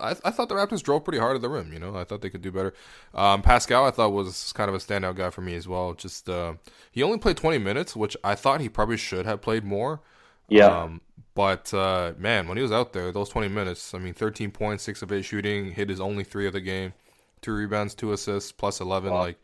I, 0.00 0.10
I 0.10 0.30
thought 0.30 0.48
the 0.48 0.54
Raptors 0.54 0.84
drove 0.84 1.02
pretty 1.02 1.18
hard 1.18 1.34
at 1.34 1.42
the 1.42 1.48
rim. 1.48 1.72
You 1.72 1.80
know, 1.80 1.96
I 1.96 2.04
thought 2.04 2.20
they 2.20 2.30
could 2.30 2.42
do 2.42 2.52
better. 2.52 2.74
Um, 3.12 3.42
Pascal, 3.42 3.84
I 3.84 3.90
thought 3.90 4.12
was 4.12 4.52
kind 4.52 4.68
of 4.68 4.76
a 4.76 4.78
standout 4.78 5.16
guy 5.16 5.30
for 5.30 5.40
me 5.40 5.56
as 5.56 5.66
well. 5.66 5.94
Just, 5.94 6.28
uh, 6.28 6.54
he 6.92 7.02
only 7.02 7.18
played 7.18 7.36
20 7.36 7.58
minutes, 7.58 7.96
which 7.96 8.16
I 8.22 8.36
thought 8.36 8.60
he 8.60 8.68
probably 8.68 8.98
should 8.98 9.26
have 9.26 9.40
played 9.40 9.64
more. 9.64 10.00
Yeah. 10.48 10.66
Um, 10.66 11.00
but 11.34 11.72
uh, 11.72 12.14
man, 12.18 12.48
when 12.48 12.56
he 12.56 12.62
was 12.62 12.72
out 12.72 12.92
there, 12.92 13.12
those 13.12 13.28
20 13.28 13.48
minutes, 13.48 13.94
I 13.94 13.98
mean, 13.98 14.14
13 14.14 14.50
points, 14.50 14.82
six 14.82 15.02
of 15.02 15.12
eight 15.12 15.24
shooting, 15.24 15.72
hit 15.72 15.88
his 15.88 16.00
only 16.00 16.24
three 16.24 16.46
of 16.46 16.52
the 16.52 16.60
game, 16.60 16.94
two 17.42 17.52
rebounds, 17.52 17.94
two 17.94 18.12
assists, 18.12 18.50
plus 18.50 18.80
11. 18.80 19.12
Wow. 19.12 19.18
Like, 19.20 19.38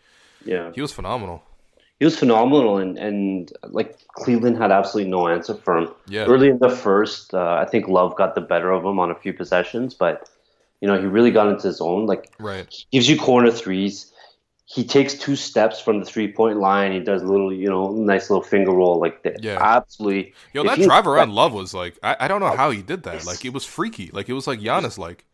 yeah, 0.45 0.73
he 0.75 0.81
was 0.81 0.93
phenomenal 0.93 1.43
he 1.99 2.05
was 2.05 2.19
phenomenal, 2.19 2.79
and 2.79 2.99
and 2.99 3.53
like 3.69 3.99
Cleveland 4.15 4.59
had 4.59 4.71
absolutely 4.73 5.11
no 5.11 5.29
answer 5.29 5.55
for 5.55 5.79
him. 5.79 5.89
Yeah. 6.09 6.25
Early 6.25 6.49
in 6.49 6.59
the 6.59 6.69
first, 6.69 7.33
uh, 7.35 7.55
I 7.55 7.65
think 7.67 7.89
Love 7.89 8.17
got 8.17 8.35
the 8.35 8.41
better 8.41 8.71
of 8.73 8.85
him 8.85 8.99
on 8.99 9.11
a 9.11 9.15
few 9.15 9.33
possessions, 9.33 9.95
but 9.95 10.29
you 10.81 10.89
know 10.89 10.99
he 10.99 11.07
really 11.07 11.31
got 11.31 11.49
into 11.49 11.67
his 11.67 11.81
own. 11.81 12.07
Like 12.07 12.33
Right. 12.39 12.69
gives 12.91 13.09
you 13.09 13.19
corner 13.19 13.51
threes. 13.51 14.13
He 14.67 14.83
takes 14.83 15.13
two 15.15 15.37
steps 15.37 15.79
from 15.81 16.01
the 16.01 16.07
three 16.07 16.33
point 16.33 16.59
line. 16.59 16.93
He 16.93 17.01
does 17.01 17.23
a 17.23 17.27
little, 17.27 17.53
you 17.53 17.69
know, 17.69 17.93
nice 17.93 18.31
little 18.31 18.43
finger 18.43 18.73
roll 18.73 18.99
like 18.99 19.23
that. 19.25 19.43
Yeah. 19.45 19.59
absolutely. 19.61 20.33
Yo, 20.55 20.63
If 20.63 20.69
that 20.69 20.79
he- 20.79 20.85
drive 20.85 21.07
around 21.07 21.33
Love 21.33 21.53
was 21.53 21.75
like 21.75 21.99
I, 22.03 22.17
I 22.21 22.29
don't 22.29 22.41
know 22.41 22.57
how 22.57 22.71
he 22.71 22.81
did 22.83 23.03
that. 23.03 23.27
Like 23.27 23.45
it 23.45 23.53
was 23.53 23.65
freaky. 23.65 24.11
Like 24.13 24.29
it 24.29 24.33
was 24.33 24.47
like 24.47 24.61
Giannis 24.61 24.97
like. 24.99 25.25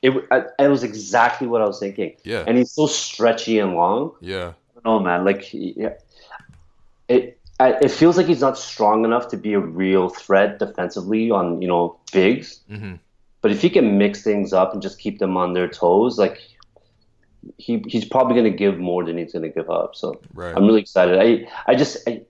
It, 0.00 0.12
it 0.58 0.68
was 0.68 0.84
exactly 0.84 1.46
what 1.48 1.60
I 1.60 1.66
was 1.66 1.78
thinking. 1.80 2.14
Yeah. 2.24 2.44
and 2.46 2.56
he's 2.56 2.70
so 2.70 2.86
stretchy 2.86 3.58
and 3.58 3.74
long. 3.74 4.12
Yeah. 4.20 4.52
Oh 4.84 5.00
man, 5.00 5.24
like 5.24 5.48
yeah, 5.52 5.94
it 7.08 7.38
I- 7.60 7.76
it 7.82 7.90
feels 7.90 8.16
like 8.16 8.26
he's 8.26 8.40
not 8.40 8.56
strong 8.56 9.04
enough 9.04 9.28
to 9.28 9.36
be 9.36 9.54
a 9.54 9.58
real 9.60 10.08
threat 10.08 10.58
defensively 10.60 11.30
on 11.30 11.60
you 11.60 11.68
know 11.68 11.98
bigs. 12.12 12.60
hmm 12.68 12.94
But 13.42 13.50
if 13.50 13.60
he 13.60 13.70
can 13.70 13.98
mix 13.98 14.22
things 14.22 14.52
up 14.52 14.72
and 14.72 14.80
just 14.80 14.98
keep 14.98 15.18
them 15.18 15.36
on 15.36 15.52
their 15.52 15.68
toes, 15.68 16.18
like 16.18 16.40
he 17.56 17.82
he's 17.86 18.04
probably 18.04 18.34
going 18.34 18.50
to 18.50 18.56
give 18.56 18.78
more 18.78 19.04
than 19.04 19.16
he's 19.18 19.32
going 19.32 19.42
to 19.42 19.48
give 19.48 19.70
up. 19.70 19.94
So 19.96 20.20
Right. 20.34 20.54
I'm 20.56 20.66
really 20.66 20.80
excited. 20.80 21.18
I 21.18 21.48
I 21.70 21.74
just 21.74 21.96
I, 22.08 22.22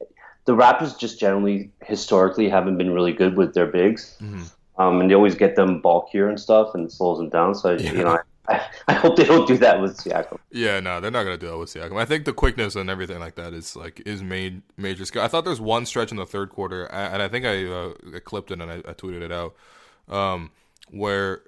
the 0.45 0.55
Raptors 0.55 0.99
just 0.99 1.19
generally 1.21 1.71
historically 1.83 2.49
haven't 2.49 2.79
been 2.79 2.91
really 2.93 3.12
good 3.12 3.37
with 3.37 3.55
their 3.55 3.67
bigs, 3.67 4.17
Mhm. 4.23 4.50
um, 4.79 5.00
and 5.00 5.11
they 5.11 5.15
always 5.15 5.35
get 5.35 5.57
them 5.57 5.81
bulkier 5.81 6.29
and 6.29 6.38
stuff, 6.41 6.75
and 6.75 6.87
it 6.87 6.93
slows 6.93 7.19
them 7.19 7.29
down. 7.29 7.55
So 7.55 7.73
Yeah. 7.73 7.93
you 7.93 8.05
know. 8.05 8.19
I, 8.50 8.62
I 8.88 8.95
hope 8.95 9.17
they 9.17 9.27
don't 9.27 9.47
do 9.47 9.59
that 9.59 9.79
with 9.83 9.99
Siakam. 9.99 10.38
Yeah, 10.50 10.81
no, 10.81 11.03
they're 11.03 11.11
not 11.11 11.25
gonna 11.25 11.37
do 11.37 11.49
that 11.49 11.59
with 11.59 11.69
Siakam. 11.69 12.00
I 12.00 12.07
think 12.07 12.25
the 12.25 12.33
quickness 12.33 12.77
and 12.77 12.88
everything 12.88 13.19
like 13.19 13.35
that 13.35 13.53
is 13.53 13.77
like 13.77 14.00
is 14.07 14.23
made 14.23 14.62
major 14.79 15.05
skill. 15.05 15.21
I 15.21 15.29
thought 15.29 15.45
there 15.45 15.50
was 15.50 15.61
one 15.61 15.85
stretch 15.85 16.11
in 16.12 16.17
the 16.17 16.25
third 16.25 16.49
quarter, 16.49 16.87
and 16.87 17.21
I 17.23 17.29
think 17.29 17.45
I, 17.45 17.67
uh, 17.67 17.93
I 18.17 18.21
clipped 18.21 18.50
it 18.50 18.59
and 18.62 18.71
I, 18.71 18.77
I 18.88 18.95
tweeted 18.95 19.21
it 19.21 19.31
out, 19.33 19.55
um, 20.09 20.50
where 20.91 21.43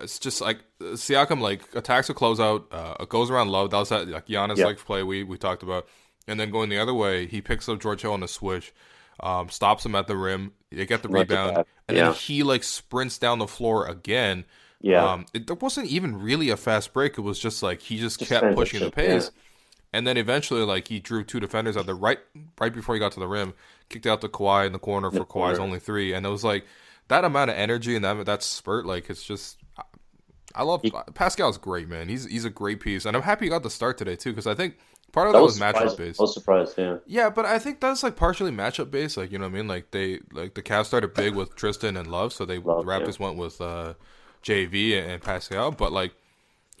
it's 0.00 0.18
just 0.18 0.40
like 0.40 0.58
Siakam 0.80 1.40
like 1.40 1.62
attacks 1.74 2.08
a 2.10 2.14
closeout, 2.14 2.64
uh, 2.72 3.04
goes 3.06 3.30
around 3.30 3.48
low. 3.48 3.66
That 3.68 3.78
was 3.78 3.88
that 3.90 4.08
like 4.08 4.26
Giannis 4.26 4.56
Yeah. 4.58 4.66
like 4.66 4.78
play 4.78 5.02
we 5.02 5.22
we 5.24 5.36
talked 5.38 5.62
about, 5.62 5.86
and 6.26 6.38
then 6.38 6.50
going 6.50 6.68
the 6.68 6.78
other 6.78 6.94
way, 6.94 7.26
he 7.26 7.40
picks 7.40 7.68
up 7.68 7.80
George 7.80 8.02
Hill 8.02 8.12
on 8.12 8.22
a 8.22 8.28
switch, 8.28 8.72
um, 9.20 9.48
stops 9.48 9.84
him 9.86 9.94
at 9.94 10.06
the 10.06 10.16
rim. 10.16 10.52
They 10.70 10.86
get 10.86 11.02
the 11.02 11.08
to 11.08 11.14
rebound, 11.14 11.64
and 11.88 11.96
Yeah. 11.96 12.04
then 12.06 12.14
he 12.14 12.42
like 12.42 12.62
sprints 12.62 13.18
down 13.18 13.38
the 13.38 13.46
floor 13.46 13.86
again. 13.86 14.44
Yeah. 14.80 15.04
Um, 15.04 15.26
it, 15.34 15.46
there 15.46 15.56
wasn't 15.56 15.88
even 15.88 16.20
really 16.22 16.48
a 16.50 16.56
fast 16.56 16.92
break. 16.92 17.18
It 17.18 17.20
was 17.22 17.38
just 17.38 17.62
like 17.62 17.82
he 17.82 17.98
just, 17.98 18.18
Just 18.20 18.30
kept 18.30 18.54
pushing 18.54 18.80
the 18.80 18.90
pace, 18.90 19.30
and 19.92 20.06
then 20.06 20.16
eventually, 20.16 20.62
like 20.62 20.88
he 20.88 21.00
drew 21.00 21.22
two 21.24 21.40
defenders 21.40 21.76
at 21.76 21.84
the 21.86 21.94
right 21.94 22.18
right 22.58 22.72
before 22.72 22.94
he 22.94 22.98
got 22.98 23.12
to 23.12 23.20
the 23.20 23.28
rim, 23.28 23.52
kicked 23.90 24.06
out 24.06 24.20
to 24.22 24.28
Kawhi 24.28 24.66
in 24.66 24.72
the 24.72 24.78
corner 24.78 25.10
for 25.10 25.18
The 25.18 25.24
Kawhi's 25.26 25.58
corner. 25.58 25.60
only 25.60 25.80
three, 25.80 26.12
and 26.14 26.24
it 26.24 26.30
was 26.30 26.44
like 26.44 26.64
that 27.10 27.24
amount 27.24 27.50
of 27.50 27.56
energy 27.56 27.94
and 27.94 28.04
that 28.04 28.24
that 28.24 28.42
spurt. 28.42 28.86
Like 28.86 29.10
it's 29.10 29.22
just, 29.22 29.58
I, 30.54 30.62
love 30.62 30.82
Pascal's 31.14 31.58
great, 31.58 31.88
man. 31.88 32.08
He's 32.08 32.24
he's 32.24 32.44
a 32.44 32.50
great 32.50 32.80
piece, 32.80 33.04
and 33.04 33.16
I'm 33.16 33.22
happy 33.22 33.46
he 33.46 33.50
got 33.50 33.62
the 33.62 33.70
start 33.70 33.98
today 33.98 34.16
too 34.16 34.30
because 34.30 34.46
I 34.46 34.54
think 34.54 34.78
part 35.12 35.26
of 35.26 35.34
that, 35.34 35.42
was, 35.42 35.58
matchup 35.58 35.72
surprised- 35.74 35.98
based. 35.98 36.20
I 36.20 36.22
was 36.22 36.34
surprised. 36.34 36.78
Yeah. 36.78 36.96
Yeah, 37.06 37.30
but 37.30 37.44
I 37.44 37.58
think 37.58 37.80
that's 37.80 38.02
like 38.02 38.16
partially 38.16 38.52
matchup 38.52 38.90
based. 38.90 39.16
Like 39.16 39.32
you 39.32 39.38
know 39.38 39.46
what 39.46 39.54
I 39.54 39.56
mean? 39.56 39.68
Like 39.68 39.90
they 39.90 40.20
like 40.32 40.54
the 40.54 40.62
Cavs 40.62 40.86
started 40.86 41.12
big 41.12 41.34
with 41.34 41.54
Tristan 41.56 41.96
and 41.96 42.06
Love, 42.06 42.32
so 42.32 42.44
they 42.44 42.58
Love, 42.58 42.86
the 42.86 42.90
Raptors 42.90 43.18
went 43.18 43.36
with 43.36 43.60
uh, 43.60 43.94
JV 44.42 44.98
and, 44.98 45.10
and 45.10 45.22
Pascal. 45.22 45.72
But 45.72 45.92
like 45.92 46.12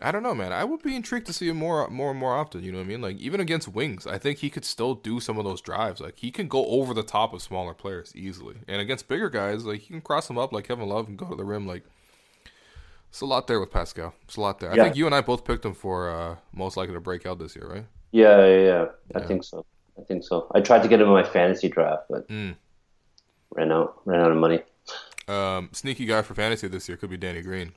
I 0.02 0.10
don't 0.10 0.22
know, 0.22 0.34
man. 0.34 0.52
I 0.52 0.64
would 0.64 0.82
be 0.82 0.96
intrigued 0.96 1.26
to 1.26 1.32
see 1.32 1.48
him 1.48 1.58
more 1.58 1.86
more 1.88 2.10
and 2.10 2.18
more 2.18 2.34
often. 2.34 2.62
You 2.62 2.72
know 2.72 2.78
what 2.78 2.84
I 2.84 2.88
mean? 2.88 3.02
Like 3.02 3.18
even 3.18 3.40
against 3.40 3.68
wings, 3.68 4.06
I 4.06 4.18
think 4.18 4.38
he 4.38 4.50
could 4.50 4.64
still 4.64 4.94
do 4.94 5.20
some 5.20 5.38
of 5.38 5.44
those 5.44 5.60
drives. 5.60 6.00
Like 6.00 6.18
he 6.18 6.30
can 6.30 6.48
go 6.48 6.66
over 6.66 6.94
the 6.94 7.02
top 7.02 7.32
of 7.34 7.42
smaller 7.42 7.74
players 7.74 8.12
easily, 8.16 8.56
and 8.66 8.80
against 8.80 9.08
bigger 9.08 9.28
guys, 9.30 9.64
like 9.64 9.80
he 9.80 9.88
can 9.88 10.00
cross 10.00 10.28
them 10.28 10.38
up 10.38 10.52
like 10.52 10.66
Kevin 10.68 10.88
Love 10.88 11.08
and 11.08 11.18
go 11.18 11.28
to 11.28 11.36
the 11.36 11.44
rim. 11.44 11.66
Like 11.66 11.84
it's 13.10 13.20
a 13.20 13.26
lot 13.26 13.46
there 13.46 13.60
with 13.60 13.70
Pascal. 13.70 14.14
It's 14.24 14.36
a 14.36 14.40
lot 14.40 14.60
there. 14.60 14.72
I 14.72 14.76
think 14.76 14.96
you 14.96 15.06
and 15.06 15.14
I 15.14 15.20
both 15.20 15.44
picked 15.44 15.64
him 15.64 15.74
for 15.74 16.10
uh, 16.10 16.36
most 16.52 16.76
likely 16.76 16.94
to 16.94 17.00
break 17.00 17.26
out 17.26 17.38
this 17.38 17.56
year, 17.56 17.68
right? 17.68 17.84
Yeah, 18.12 18.44
yeah, 18.46 18.62
yeah. 18.62 18.86
I 19.14 19.18
Yeah. 19.20 19.26
think 19.26 19.44
so. 19.44 19.66
I 19.98 20.02
think 20.04 20.24
so. 20.24 20.46
I 20.54 20.60
tried 20.60 20.82
to 20.82 20.88
get 20.88 21.00
him 21.00 21.08
in 21.08 21.12
my 21.12 21.24
fantasy 21.24 21.68
draft, 21.68 22.04
but 22.08 22.28
Mm. 22.28 22.54
ran 23.50 23.72
out 23.72 24.00
ran 24.04 24.20
out 24.20 24.30
of 24.30 24.36
money. 24.38 24.62
Um, 25.28 25.70
sneaky 25.72 26.06
guy 26.06 26.22
for 26.22 26.34
fantasy 26.34 26.68
this 26.68 26.88
year 26.88 26.96
could 26.96 27.10
be 27.10 27.16
Danny 27.16 27.42
Green. 27.42 27.72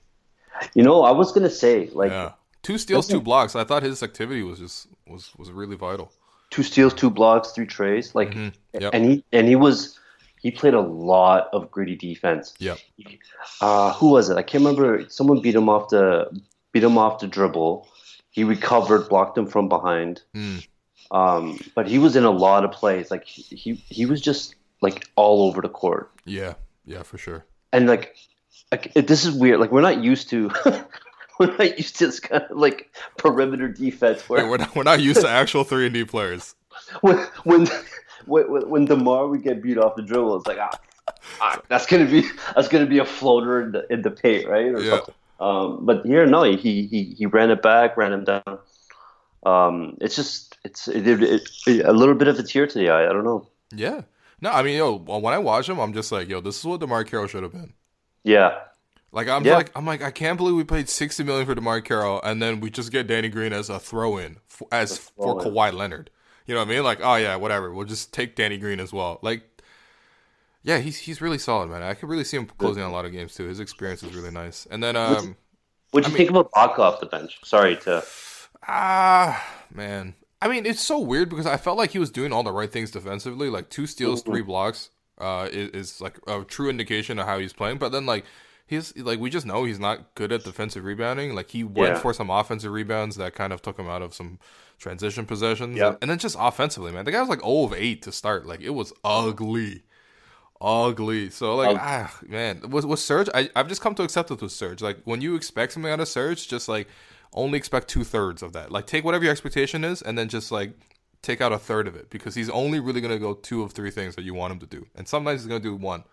You 0.75 0.83
know, 0.83 1.03
I 1.03 1.12
was 1.12 1.31
gonna 1.31 1.50
say 1.50 1.89
like 1.93 2.12
Yeah, 2.12 2.31
two 2.62 2.77
steals, 2.77 3.07
two 3.07 3.22
blocks. 3.22 3.55
I 3.55 3.63
thought 3.63 3.83
his 3.83 4.01
activity 4.03 4.43
was 4.43 4.60
just 4.60 4.88
was 5.07 5.31
was 5.38 5.51
really 5.51 5.75
vital. 5.75 6.12
two 6.50 6.63
steals, 6.63 6.93
two 6.93 7.10
blocks, 7.10 7.51
three 7.51 7.65
treys, 7.65 8.13
like, 8.13 8.29
Mhm. 8.31 8.53
Yep. 8.79 8.93
and 8.93 9.05
he 9.05 9.24
and 9.31 9.48
he 9.48 9.55
was 9.55 10.00
he 10.41 10.51
played 10.51 10.74
a 10.75 10.81
lot 10.81 11.50
of 11.53 11.72
gritty 11.72 11.95
defense. 11.95 12.53
Yeah. 12.60 12.75
Uh, 13.62 13.93
who 13.93 14.10
was 14.10 14.29
it? 14.29 14.38
I 14.38 14.43
can't 14.43 14.63
remember. 14.63 15.07
Someone 15.10 15.41
beat 15.41 15.55
him 15.55 15.69
off 15.69 15.89
the 15.89 16.29
beat 16.72 16.83
him 16.83 16.98
off 16.98 17.19
the 17.19 17.27
dribble. 17.27 17.88
He 18.29 18.43
recovered, 18.43 19.10
blocked 19.10 19.38
him 19.38 19.48
from 19.48 19.69
behind. 19.69 20.22
Mm. 20.36 20.67
Um, 21.12 21.60
but 21.75 21.88
he 21.88 22.00
was 22.00 22.15
in 22.15 22.24
a 22.24 22.31
lot 22.31 22.63
of 22.65 22.72
plays. 22.72 23.10
Like 23.12 23.25
he 23.25 23.74
he 23.89 24.05
was 24.05 24.22
just 24.22 24.55
like 24.81 25.07
all 25.15 25.48
over 25.48 25.62
the 25.62 25.69
court. 25.69 26.12
Yeah, 26.25 26.53
yeah, 26.86 27.03
for 27.03 27.17
sure. 27.17 27.45
and 27.72 27.88
like, 27.88 28.15
like 28.73 28.93
this 28.93 29.25
is 29.25 29.31
weird. 29.31 29.59
Like 29.59 29.71
we're 29.71 29.81
not 29.81 30.03
used 30.03 30.29
to 30.31 30.49
we're 31.39 31.55
not 31.57 31.77
used 31.77 31.97
to 31.97 32.07
this 32.07 32.19
kind 32.19 32.43
of 32.49 32.57
like 32.57 32.93
perimeter 33.17 33.67
defense 33.67 34.27
where 34.27 34.47
we're 34.47 34.57
not, 34.57 34.75
we're 34.75 34.83
not 34.83 34.99
used 35.01 35.21
to 35.21 35.29
actual 35.29 35.63
three 35.63 35.85
and 35.85 35.93
D 35.93 36.03
players. 36.05 36.55
when 37.01 37.17
when 37.43 37.67
when, 38.25 38.69
when 38.69 38.85
Demar 38.85 39.27
would 39.27 39.43
get 39.43 39.61
beat 39.61 39.77
off 39.77 39.95
the 39.95 40.01
dribble, 40.01 40.37
it's 40.37 40.47
like 40.47 40.57
ah, 40.59 40.79
ah, 41.39 41.61
that's 41.69 41.85
gonna 41.85 42.05
be 42.09 42.23
that's 42.55 42.67
gonna 42.67 42.85
be 42.87 42.99
a 42.99 43.05
floater 43.05 43.61
in 43.61 43.71
the 43.73 43.93
in 43.93 44.01
the 44.01 44.11
paint, 44.11 44.47
right? 44.47 44.65
Or 44.65 44.81
Yeah. 44.81 44.89
something. 44.97 45.15
Um, 45.39 45.85
but 45.85 46.05
here, 46.05 46.25
no, 46.25 46.43
he 46.43 46.87
he 46.87 47.15
he 47.17 47.25
ran 47.25 47.51
it 47.51 47.61
back, 47.61 47.97
ran 47.97 48.13
him 48.13 48.23
down. 48.23 48.59
Um, 49.45 49.97
it's 49.99 50.15
just 50.15 50.57
it's 50.63 50.87
it, 50.87 51.05
it, 51.07 51.49
it, 51.67 51.85
a 51.85 51.91
little 51.91 52.15
bit 52.15 52.27
of 52.27 52.39
a 52.39 52.43
tear 52.43 52.65
to 52.65 52.77
the 52.79 52.89
eye. 52.89 53.09
I 53.09 53.13
don't 53.13 53.25
know. 53.25 53.47
Yeah. 53.75 54.01
No, 54.41 54.51
I 54.51 54.61
mean, 54.63 54.77
yo, 54.77 54.97
when 54.97 55.33
I 55.33 55.37
watch 55.37 55.69
him, 55.69 55.79
I'm 55.79 55.93
just 55.93 56.11
like, 56.11 56.27
yo, 56.27 56.41
this 56.41 56.59
is 56.59 56.65
what 56.65 56.81
DeMarre 56.81 57.07
Carroll 57.07 57.27
should 57.27 57.43
have 57.43 57.53
been. 57.53 57.73
Yeah, 58.23 58.59
Like 59.11 59.27
I'm 59.27 59.43
Yeah. 59.43 59.53
like 59.53 59.71
I'm 59.75 59.85
like 59.85 60.01
I 60.01 60.11
can't 60.11 60.37
believe 60.37 60.55
we 60.55 60.63
paid 60.63 60.89
sixty 60.89 61.23
million 61.23 61.45
for 61.45 61.55
DeMarre 61.55 61.83
Carroll 61.83 62.21
and 62.23 62.41
then 62.41 62.59
we 62.59 62.69
just 62.69 62.91
get 62.91 63.07
Danny 63.07 63.29
Green 63.29 63.53
as 63.53 63.69
a 63.69 63.79
throw 63.79 64.17
in 64.17 64.37
f- 64.49 64.63
as 64.71 64.97
for 64.97 65.41
throw-in. 65.41 65.53
Kawhi 65.53 65.73
Leonard. 65.73 66.09
You 66.45 66.53
know 66.55 66.61
what 66.61 66.67
I 66.69 66.71
mean? 66.71 66.83
Like 66.83 66.99
oh 67.01 67.15
yeah, 67.15 67.35
whatever. 67.35 67.71
We'll 67.73 67.85
just 67.85 68.13
take 68.13 68.35
Danny 68.35 68.57
Green 68.57 68.79
as 68.79 68.91
well. 68.93 69.19
Like 69.21 69.43
yeah, 70.63 70.77
he's 70.79 70.97
he's 70.97 71.21
really 71.21 71.37
solid, 71.37 71.69
man. 71.69 71.83
I 71.83 71.93
could 71.93 72.09
really 72.09 72.23
see 72.23 72.37
him 72.37 72.45
closing 72.45 72.81
out 72.83 72.89
a 72.89 72.93
lot 72.93 73.05
of 73.05 73.11
games 73.11 73.35
too. 73.35 73.45
His 73.47 73.59
experience 73.59 74.01
is 74.03 74.13
really 74.15 74.31
nice. 74.31 74.65
And 74.71 74.81
then 74.81 74.95
um 74.95 75.35
What'd 75.91 76.09
you 76.11 76.17
think 76.17 76.29
about 76.31 76.51
Ibaka 76.53 76.79
off 76.79 76.99
the 77.01 77.05
bench? 77.05 77.39
Sorry 77.43 77.75
to. 77.77 78.03
ah 78.67 79.45
man, 79.71 80.15
I 80.41 80.47
mean 80.47 80.65
it's 80.65 80.81
so 80.81 80.99
weird 80.99 81.29
because 81.29 81.45
I 81.45 81.57
felt 81.57 81.77
like 81.77 81.91
he 81.91 81.99
was 81.99 82.09
doing 82.11 82.31
all 82.33 82.43
the 82.43 82.51
right 82.53 82.71
things 82.71 82.91
defensively. 82.91 83.49
Like 83.49 83.69
two 83.69 83.85
steals, 83.85 84.21
three 84.23 84.41
blocks 84.41 84.89
uh 85.23 85.47
is, 85.51 85.69
is 85.71 86.01
like 86.01 86.17
a 86.27 86.43
true 86.43 86.69
indication 86.69 87.19
of 87.19 87.25
how 87.25 87.39
he's 87.39 87.53
playing. 87.53 87.77
But 87.77 87.91
then 87.93 88.05
like 88.05 88.25
he's 88.67 88.95
like 88.97 89.19
we 89.19 89.29
just 89.29 89.45
know 89.45 89.63
he's 89.63 89.79
not 89.79 90.15
good 90.15 90.31
at 90.31 90.43
defensive 90.43 90.83
rebounding. 90.83 91.33
Like 91.35 91.49
he 91.51 91.63
went 91.63 91.93
Yeah. 91.95 91.99
for 91.99 92.13
some 92.13 92.29
offensive 92.29 92.71
rebounds 92.71 93.15
that 93.17 93.33
kind 93.35 93.53
of 93.53 93.61
took 93.61 93.77
him 93.79 93.87
out 93.87 94.01
of 94.01 94.13
some 94.13 94.39
transition 94.79 95.25
possessions. 95.25 95.77
Yep. 95.77 95.99
And 96.01 96.11
then 96.11 96.17
just 96.17 96.35
offensively, 96.39 96.91
man, 96.91 97.05
the 97.05 97.11
guy 97.11 97.19
was 97.21 97.29
like 97.29 97.41
0 97.41 97.63
of 97.65 97.73
8 97.73 98.01
to 98.03 98.11
start. 98.11 98.45
Like 98.45 98.61
it 98.61 98.71
was 98.71 98.91
ugly. 99.03 99.83
Ugly. 100.61 101.29
So 101.29 101.55
like 101.55 101.69
Ugly. 101.69 101.79
ah 101.83 102.19
man. 102.27 102.69
With 102.69 102.85
with 102.85 102.99
Serge, 102.99 103.29
I, 103.33 103.49
I've 103.55 103.67
just 103.67 103.81
come 103.81 103.95
to 103.95 104.03
accept 104.03 104.31
it 104.31 104.41
with 104.41 104.51
Serge. 104.51 104.81
Like 104.81 104.99
when 105.03 105.21
you 105.21 105.35
expect 105.35 105.73
something 105.73 105.91
out 105.91 105.99
of 105.99 106.07
Serge, 106.07 106.47
just 106.47 106.69
like 106.69 106.87
only 107.33 107.57
expect 107.57 107.87
two 107.89 108.03
thirds 108.03 108.41
of 108.43 108.53
that. 108.53 108.71
Like 108.71 108.85
take 108.87 109.03
whatever 109.03 109.23
your 109.25 109.31
expectation 109.31 109.83
is 109.83 110.01
and 110.01 110.17
then 110.17 110.29
just 110.29 110.51
like 110.51 110.71
take 111.23 111.41
out 111.41 111.51
a 111.51 111.57
third 111.57 111.87
of 111.87 111.95
it 111.95 112.09
because 112.11 112.35
he's 112.35 112.49
only 112.51 112.79
really 112.79 113.01
gonna 113.01 113.17
go 113.17 113.33
two 113.33 113.63
of 113.63 113.71
three 113.71 113.89
things 113.89 114.15
that 114.15 114.23
you 114.23 114.35
want 114.35 114.53
him 114.53 114.59
to 114.59 114.67
do. 114.67 114.85
And 114.95 115.07
sometimes 115.07 115.41
he's 115.41 115.47
gonna 115.47 115.59
do 115.59 115.75
one. 115.75 116.03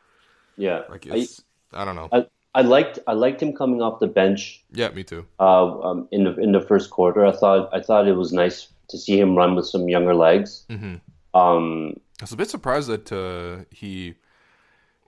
Yeah, 0.57 0.83
Like 0.89 1.07
I, 1.11 1.17
it's 1.17 1.43
I, 1.73 1.85
don't 1.85 1.97
know. 1.97 2.09
I, 2.13 2.27
I 2.55 2.63
liked 2.63 2.99
I 3.07 3.13
liked 3.13 3.43
him 3.43 3.53
coming 3.55 3.83
off 3.83 3.99
the 4.01 4.07
bench 4.07 4.65
yeah, 4.73 4.89
me 4.91 5.05
too. 5.05 5.27
uh, 5.39 5.81
um, 5.83 6.09
in 6.11 6.25
the 6.25 6.35
in 6.41 6.53
the 6.53 6.61
first 6.61 6.91
quarter. 6.91 7.27
I 7.27 7.33
thought 7.33 7.69
I 7.73 7.81
thought 7.81 8.09
it 8.09 8.17
was 8.17 8.33
nice 8.33 8.69
to 8.89 8.97
see 8.99 9.19
him 9.21 9.37
run 9.37 9.55
with 9.55 9.67
some 9.67 9.89
younger 9.89 10.15
legs. 10.15 10.65
hmm 10.71 10.97
Um, 11.35 11.95
I 12.21 12.25
was 12.25 12.33
a 12.33 12.37
bit 12.37 12.51
surprised 12.51 12.89
that 12.89 13.11
uh, 13.13 13.65
he 13.71 14.15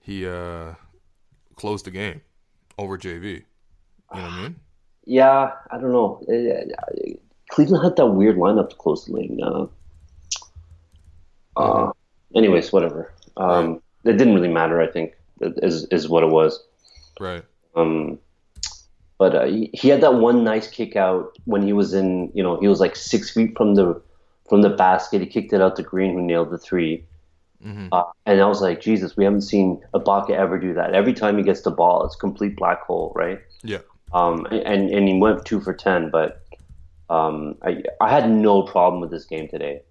he 0.01 0.25
uh, 0.27 0.73
closed 1.55 1.85
the 1.85 1.91
game 1.91 2.21
over 2.77 2.97
JV. 2.97 3.23
You 3.25 4.19
know 4.19 4.21
what 4.23 4.31
I 4.31 4.41
mean? 4.43 4.55
yeah, 5.05 5.51
I 5.71 5.77
don't 5.77 5.91
know. 5.91 6.21
Uh, 6.27 7.13
Cleveland 7.51 7.83
had 7.83 7.95
that 7.97 8.07
weird 8.07 8.37
lineup 8.37 8.69
to 8.69 8.75
close 8.75 9.05
the 9.05 9.13
lane. 9.13 9.39
Uh, 9.43 9.67
uh, 11.55 11.91
anyways, 12.35 12.71
whatever. 12.71 13.11
Um, 13.37 13.81
It 14.03 14.17
didn't 14.17 14.35
really 14.35 14.51
matter. 14.51 14.81
I 14.81 14.87
think 14.87 15.15
is 15.39 15.85
is 15.85 16.09
what 16.09 16.23
it 16.23 16.29
was. 16.29 16.61
Right. 17.19 17.43
Um, 17.75 18.19
but 19.17 19.35
uh, 19.35 19.45
he, 19.45 19.69
he 19.73 19.89
had 19.89 20.01
that 20.01 20.15
one 20.15 20.43
nice 20.43 20.67
kick 20.67 20.95
out 20.95 21.37
when 21.45 21.61
he 21.61 21.73
was 21.73 21.93
in, 21.93 22.31
you 22.33 22.43
know, 22.43 22.59
he 22.59 22.67
was 22.67 22.79
like 22.79 22.95
six 22.95 23.31
feet 23.31 23.55
from 23.55 23.75
the 23.75 24.01
from 24.49 24.61
the 24.61 24.69
basket. 24.69 25.21
He 25.21 25.27
kicked 25.27 25.53
it 25.53 25.61
out 25.61 25.75
to 25.77 25.83
Green, 25.83 26.13
who 26.13 26.21
nailed 26.21 26.51
the 26.51 26.57
3 26.57 27.03
Mm-hmm. 27.65 27.87
uh, 27.93 28.03
and 28.25 28.41
I 28.41 28.45
was 28.45 28.61
like, 28.61 28.81
Jesus, 28.81 29.15
we 29.15 29.23
haven't 29.23 29.41
seen 29.41 29.81
Ibaka 29.93 30.31
ever 30.31 30.59
do 30.59 30.73
that. 30.73 30.93
Every 30.93 31.13
time 31.13 31.37
he 31.37 31.43
gets 31.43 31.61
the 31.61 31.71
ball, 31.71 32.05
it's 32.05 32.15
a 32.15 32.17
complete 32.17 32.57
black 32.57 32.81
hole, 32.81 33.13
right? 33.15 33.39
Yeah. 33.63 33.79
Um, 34.11 34.45
and 34.51 34.89
and 34.91 35.07
he 35.07 35.17
went 35.17 35.45
two 35.45 35.61
for 35.61 35.73
ten, 35.73 36.09
but 36.11 36.43
um, 37.09 37.55
I 37.63 37.83
I 38.01 38.09
had 38.09 38.29
no 38.29 38.63
problem 38.63 38.99
with 39.01 39.11
this 39.11 39.25
game 39.25 39.47
today. 39.47 39.81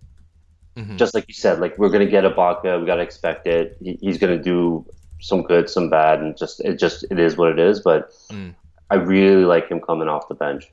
Mhm. 0.77 0.97
Just 0.97 1.13
like 1.15 1.27
you 1.29 1.35
said, 1.35 1.61
like 1.61 1.77
we're 1.79 1.91
gonna 1.91 2.07
get 2.07 2.25
Ibaka, 2.25 2.81
we 2.81 2.87
gotta 2.87 3.03
expect 3.03 3.47
it. 3.47 3.77
He, 3.83 3.99
he's 4.01 4.19
gonna 4.19 4.43
do 4.43 4.87
some 5.21 5.43
good, 5.43 5.69
some 5.69 5.91
bad, 5.91 6.21
and 6.21 6.37
just 6.37 6.61
it 6.61 6.79
just 6.79 7.05
it 7.11 7.19
is 7.19 7.37
what 7.37 7.51
it 7.51 7.59
is. 7.59 7.81
But 7.81 8.11
Mm. 8.31 8.55
I 8.91 8.95
really 8.97 9.45
like 9.45 9.69
him 9.69 9.81
coming 9.81 10.09
off 10.09 10.29
the 10.29 10.35
bench. 10.35 10.71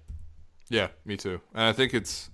Yeah, 0.70 0.88
me 1.06 1.18
too. 1.18 1.42
And 1.54 1.64
I 1.64 1.74
think 1.74 1.94
it's, 1.94 2.30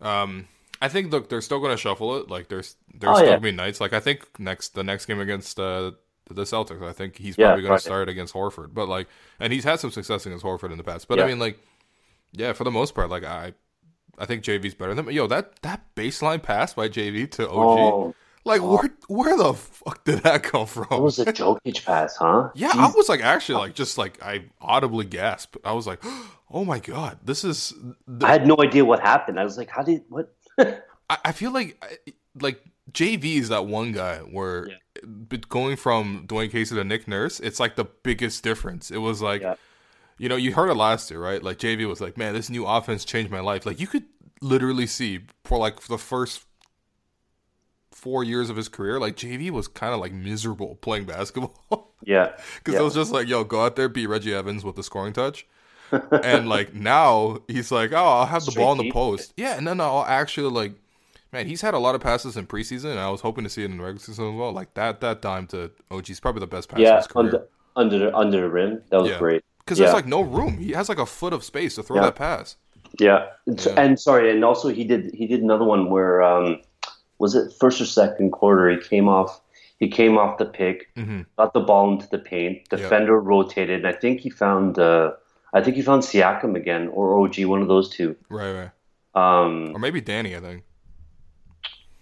um, 0.00 0.48
I 0.80 0.88
think 0.88 1.12
look, 1.12 1.28
they're 1.28 1.40
still 1.40 1.60
going 1.60 1.70
to 1.72 1.76
shuffle 1.76 2.16
it. 2.18 2.28
Like 2.28 2.48
there's 2.48 2.76
there's 2.92 3.10
Oh, 3.10 3.14
still 3.16 3.26
yeah. 3.26 3.32
gonna 3.34 3.40
be 3.40 3.52
nights. 3.52 3.80
Like 3.80 3.92
I 3.92 4.00
think 4.00 4.26
next 4.38 4.74
the 4.74 4.82
next 4.84 5.06
game 5.06 5.20
against 5.20 5.58
uh, 5.60 5.92
the 6.30 6.42
Celtics, 6.42 6.82
I 6.82 6.92
think 6.92 7.16
he's 7.18 7.36
Yeah, 7.38 7.48
probably 7.48 7.62
going 7.62 7.70
Friday. 7.70 7.78
to 7.80 7.84
start 7.84 8.08
against 8.08 8.34
Horford. 8.34 8.74
But 8.74 8.88
like, 8.88 9.06
and 9.40 9.52
he's 9.52 9.64
had 9.64 9.80
some 9.80 9.90
success 9.90 10.26
against 10.26 10.44
Horford 10.44 10.72
in 10.72 10.78
the 10.78 10.84
past. 10.84 11.08
But 11.08 11.20
I 11.20 11.26
mean, 11.26 11.38
like, 11.38 11.58
yeah, 12.32 12.52
for 12.52 12.64
the 12.64 12.70
most 12.70 12.94
part, 12.94 13.10
like 13.10 13.24
I, 13.24 13.52
I 14.18 14.26
think 14.26 14.44
JV's 14.44 14.74
better 14.74 14.94
than 14.94 15.10
yo. 15.10 15.26
That 15.26 15.60
that 15.62 15.82
baseline 15.96 16.42
pass 16.42 16.74
by 16.74 16.88
JV 16.88 17.30
to 17.32 17.48
OG, 17.48 17.54
Oh, 17.78 18.14
like 18.44 18.60
where 18.62 18.90
where 19.08 19.36
the 19.36 19.54
fuck 19.54 20.04
did 20.04 20.20
that 20.20 20.42
come 20.42 20.66
from? 20.66 20.86
that 20.90 21.00
was 21.00 21.18
a 21.18 21.26
Jokic 21.26 21.84
pass, 21.84 22.16
huh? 22.16 22.50
Yeah, 22.54 22.72
I 22.74 22.90
was 22.94 23.08
like 23.08 23.20
actually 23.22 23.58
like 23.58 23.74
just 23.74 23.98
like 23.98 24.22
I 24.22 24.44
audibly 24.60 25.04
gasped. 25.06 25.56
I 25.64 25.72
was 25.72 25.86
like, 25.86 26.02
"Oh 26.50 26.64
my 26.64 26.78
god, 26.78 27.18
this 27.24 27.44
is." 27.44 27.72
The, 28.06 28.26
I 28.26 28.32
had 28.32 28.46
no 28.46 28.56
idea 28.60 28.84
what 28.84 29.00
happened. 29.00 29.40
I 29.40 29.44
was 29.44 29.56
like, 29.56 29.70
how 29.70 29.82
did 29.82 30.02
what? 30.08 30.34
I, 30.58 30.76
I 31.26 31.32
feel 31.32 31.52
like 31.52 31.82
like 32.40 32.62
JV 32.92 33.36
is 33.38 33.48
that 33.48 33.66
one 33.66 33.92
guy 33.92 34.18
where 34.18 34.68
but 35.04 35.48
going 35.48 35.76
from 35.76 36.26
Dwane 36.26 36.50
Casey 36.50 36.74
to 36.74 36.84
Nick 36.84 37.08
Nurse, 37.08 37.40
it's 37.40 37.58
like 37.58 37.76
the 37.76 37.84
biggest 37.84 38.44
difference. 38.44 38.90
It 38.90 38.98
was 38.98 39.22
like, 39.22 39.40
Yeah. 39.42 39.54
You 40.22 40.28
know, 40.28 40.36
you 40.36 40.52
heard 40.54 40.70
it 40.70 40.74
last 40.74 41.10
year, 41.10 41.20
right? 41.20 41.42
Like 41.42 41.58
JV 41.58 41.88
was 41.88 42.00
like, 42.00 42.16
"Man, 42.16 42.32
this 42.34 42.48
new 42.48 42.64
offense 42.64 43.04
changed 43.04 43.30
my 43.32 43.40
life." 43.40 43.66
Like 43.66 43.80
you 43.80 43.88
could 43.88 44.04
literally 44.40 44.86
see 44.86 45.20
for 45.44 45.58
like 45.58 45.80
the 45.82 45.98
first 45.98 46.46
four 47.90 48.24
years 48.24 48.48
of 48.50 48.56
his 48.56 48.68
career, 48.68 48.98
like 48.98 49.16
JV 49.16 49.50
was 49.50 49.68
kind 49.68 49.92
of 49.92 50.00
like 50.00 50.12
miserable 50.12 50.76
playing 50.76 51.04
basketball. 51.04 51.94
yeah, 52.04 52.32
Because 52.56 52.74
Yeah. 52.74 52.80
it 52.80 52.84
was 52.84 52.94
just 52.94 53.12
like, 53.12 53.28
yo, 53.28 53.44
go 53.44 53.64
out 53.64 53.76
there, 53.76 53.88
beat 53.88 54.06
Reggie 54.06 54.34
Evans 54.34 54.64
with 54.64 54.76
the 54.76 54.82
scoring 54.82 55.12
touch. 55.12 55.46
and 56.22 56.48
like 56.48 56.72
now 56.72 57.40
he's 57.48 57.70
like, 57.70 57.92
oh, 57.92 57.96
I'll 57.96 58.26
have 58.26 58.46
the 58.46 58.50
Straight 58.50 58.62
ball 58.62 58.72
in 58.72 58.78
the 58.78 58.84
deep. 58.84 58.92
post. 58.94 59.34
Yeah, 59.36 59.56
and 59.56 59.66
then 59.66 59.80
I'll 59.80 60.04
actually 60.06 60.50
like, 60.50 60.74
man, 61.32 61.46
he's 61.46 61.60
had 61.60 61.74
a 61.74 61.78
lot 61.78 61.94
of 61.94 62.00
passes 62.00 62.36
in 62.36 62.46
preseason, 62.46 62.92
and 62.92 63.00
I 63.00 63.10
was 63.10 63.20
hoping 63.20 63.44
to 63.44 63.50
see 63.50 63.62
it 63.62 63.66
in 63.70 63.76
the 63.76 63.82
regular 63.82 63.98
season 63.98 64.28
as 64.28 64.34
well. 64.34 64.52
Like 64.52 64.72
that, 64.74 65.00
that 65.00 65.20
dime 65.20 65.46
to 65.48 65.70
OG 65.90 66.10
is 66.10 66.20
probably 66.20 66.40
the 66.40 66.46
best 66.46 66.68
pass 66.68 66.78
yeah, 66.80 67.02
under 67.14 67.46
under 67.76 67.98
the, 67.98 68.16
under 68.16 68.40
the 68.40 68.48
rim, 68.50 68.82
that 68.90 69.00
was 69.00 69.10
Yeah. 69.10 69.18
great. 69.18 69.42
Because 69.64 69.78
yeah. 69.78 69.86
there's 69.86 69.94
like 69.94 70.06
no 70.06 70.20
room. 70.22 70.58
He 70.58 70.72
has 70.72 70.88
like 70.88 70.98
a 70.98 71.06
foot 71.06 71.32
of 71.32 71.44
space 71.44 71.76
to 71.76 71.82
throw 71.82 71.96
Yeah. 71.96 72.02
that 72.06 72.16
pass. 72.16 72.56
Yeah. 72.98 73.26
And, 73.46 73.64
Yeah. 73.64 73.74
and 73.80 73.98
sorry, 74.00 74.30
and 74.30 74.44
also 74.44 74.68
he 74.68 74.84
did 74.84 75.14
he 75.14 75.26
did 75.26 75.40
another 75.42 75.64
one 75.64 75.88
where 75.90 76.22
um, 76.22 76.60
was 77.18 77.34
it 77.34 77.52
first 77.58 77.80
or 77.80 77.86
second 77.86 78.32
quarter? 78.32 78.68
He 78.70 78.76
came 78.78 79.08
off 79.08 79.40
he 79.78 79.88
came 79.88 80.16
off 80.18 80.38
the 80.38 80.44
pick, 80.46 80.94
Mhm. 80.96 81.26
got 81.36 81.54
the 81.54 81.60
ball 81.60 81.92
into 81.92 82.08
the 82.08 82.18
paint. 82.18 82.68
Defender 82.70 83.18
rotated, 83.20 83.84
and 83.84 83.86
I 83.88 83.98
think 83.98 84.20
he 84.20 84.30
found 84.30 84.78
uh, 84.78 85.12
I 85.54 85.60
think 85.62 85.76
he 85.76 85.82
found 85.82 86.02
Siakam 86.02 86.54
again 86.56 86.88
or 86.88 87.18
OG, 87.20 87.44
one 87.46 87.62
of 87.62 87.68
those 87.68 87.88
two. 87.88 88.16
Right, 88.30 88.52
right. 88.52 88.70
Um, 89.14 89.72
Or 89.74 89.78
maybe 89.78 90.00
Danny, 90.00 90.34
I 90.36 90.40
think. 90.40 90.62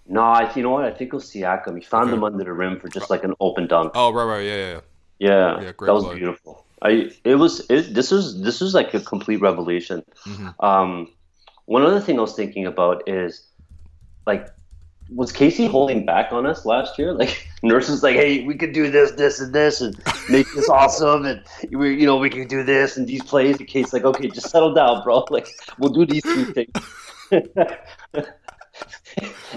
no, 0.06 0.20
I, 0.22 0.52
you 0.54 0.62
know 0.62 0.70
what? 0.70 0.84
I 0.84 0.90
think 0.92 1.12
it 1.12 1.16
was 1.16 1.24
Siakam. 1.30 1.76
He 1.78 1.84
found 1.84 2.08
Okay. 2.08 2.16
him 2.16 2.24
under 2.24 2.42
the 2.44 2.52
rim 2.52 2.78
for 2.80 2.88
just 2.88 3.10
like 3.10 3.24
an 3.24 3.34
open 3.40 3.66
dunk. 3.66 3.92
Oh, 3.94 4.12
right, 4.12 4.24
right. 4.24 4.44
Yeah, 4.44 4.56
yeah, 4.56 4.72
yeah. 4.72 4.80
Yeah, 5.18 5.60
Yeah, 5.62 5.72
great 5.76 5.86
that 5.86 5.94
was 5.94 6.04
play. 6.04 6.16
beautiful. 6.16 6.64
I 6.82 7.10
it 7.24 7.34
was 7.36 7.66
it, 7.70 7.94
this 7.94 8.10
was 8.10 8.40
this 8.42 8.60
was 8.60 8.74
like 8.74 8.94
a 8.94 9.00
complete 9.00 9.40
revelation. 9.40 10.02
Mhm. 10.26 10.54
Um, 10.64 11.08
one 11.66 11.82
other 11.82 12.00
thing 12.00 12.18
I 12.18 12.22
was 12.22 12.34
thinking 12.34 12.66
about 12.66 13.08
is 13.08 13.46
like, 14.26 14.48
was 15.14 15.32
Casey 15.32 15.66
holding 15.66 16.06
back 16.06 16.32
on 16.32 16.46
us 16.46 16.64
last 16.64 16.98
year? 16.98 17.12
Like, 17.20 17.46
Nurse's 17.62 18.02
like, 18.02 18.16
"Hey, 18.16 18.44
we 18.44 18.54
could 18.54 18.72
do 18.72 18.90
this, 18.90 19.12
this, 19.12 19.40
and 19.40 19.52
this, 19.52 19.80
and 19.82 19.94
make 20.30 20.46
this 20.54 20.68
awesome, 20.80 21.26
and 21.26 21.42
we, 21.70 21.94
you 22.00 22.06
know, 22.06 22.16
we 22.16 22.30
can 22.30 22.48
do 22.48 22.64
this 22.64 22.96
and 22.96 23.06
these 23.06 23.22
plays." 23.22 23.58
And 23.58 23.68
Casey's 23.68 23.92
like, 23.92 24.04
"Okay, 24.04 24.28
just 24.28 24.50
settle 24.50 24.72
down, 24.72 25.02
bro. 25.04 25.24
Like, 25.30 25.48
we'll 25.78 25.92
do 25.92 26.06
these 26.06 26.22
three 26.22 26.44
things." 26.44 26.72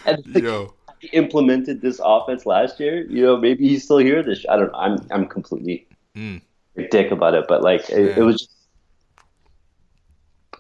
and 0.06 0.36
like, 0.36 0.44
Yo. 0.44 0.74
he 1.00 1.08
implemented 1.14 1.82
this 1.82 2.00
offense 2.04 2.46
last 2.46 2.80
year. 2.80 3.06
You 3.10 3.26
know, 3.26 3.38
maybe 3.38 3.68
he's 3.68 3.84
still 3.86 4.00
here. 4.00 4.22
This 4.22 4.46
I 4.50 4.58
don't. 4.58 4.72
I'm 4.76 4.98
I'm 5.12 5.26
completely 5.28 5.88
Mm. 6.16 6.42
A 6.78 6.88
dick 6.88 7.12
about 7.12 7.34
it, 7.36 7.46
but 7.48 7.62
like 7.62 7.90
it, 7.90 8.00
Yeah. 8.10 8.20
it 8.20 8.24
was. 8.24 8.42
Just, 8.42 8.52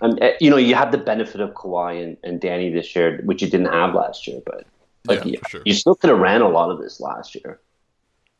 um, 0.01 0.17
eh, 0.21 0.33
you 0.39 0.49
know, 0.49 0.57
you 0.57 0.75
have 0.75 0.91
the 0.91 0.97
benefit 0.97 1.41
of 1.41 1.51
Kawhi 1.51 2.03
and, 2.03 2.17
and 2.23 2.41
Danny 2.41 2.69
this 2.71 2.95
year, 2.95 3.21
which 3.23 3.41
you 3.41 3.49
didn't 3.49 3.71
have 3.71 3.95
last 3.95 4.27
year. 4.27 4.41
But 4.45 4.65
like, 5.07 5.19
Yeah, 5.25 5.31
you, 5.31 5.37
sure. 5.47 5.61
you 5.65 5.73
still 5.73 5.95
could 5.95 6.09
have 6.09 6.19
ran 6.19 6.41
a 6.41 6.49
lot 6.49 6.69
of 6.71 6.79
this 6.79 6.99
last 6.99 7.35
year. 7.35 7.59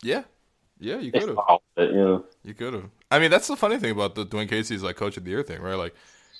Yeah. 0.02 0.24
Yeah, 0.78 0.98
you 0.98 1.12
could 1.12 1.22
have. 1.28 1.38
you 1.76 1.92
know, 1.92 2.24
You 2.44 2.52
could 2.54 2.74
have. 2.74 2.90
I 3.10 3.18
mean, 3.18 3.30
that's 3.30 3.46
the 3.46 3.56
funny 3.56 3.78
thing 3.78 3.92
about 3.92 4.14
the 4.16 4.26
Dwane 4.26 4.48
Casey's 4.48 4.82
like 4.82 4.96
coach 4.96 5.16
of 5.16 5.24
the 5.24 5.30
year 5.30 5.42
thing, 5.42 5.62
right? 5.62 5.76
Like, 5.76 5.94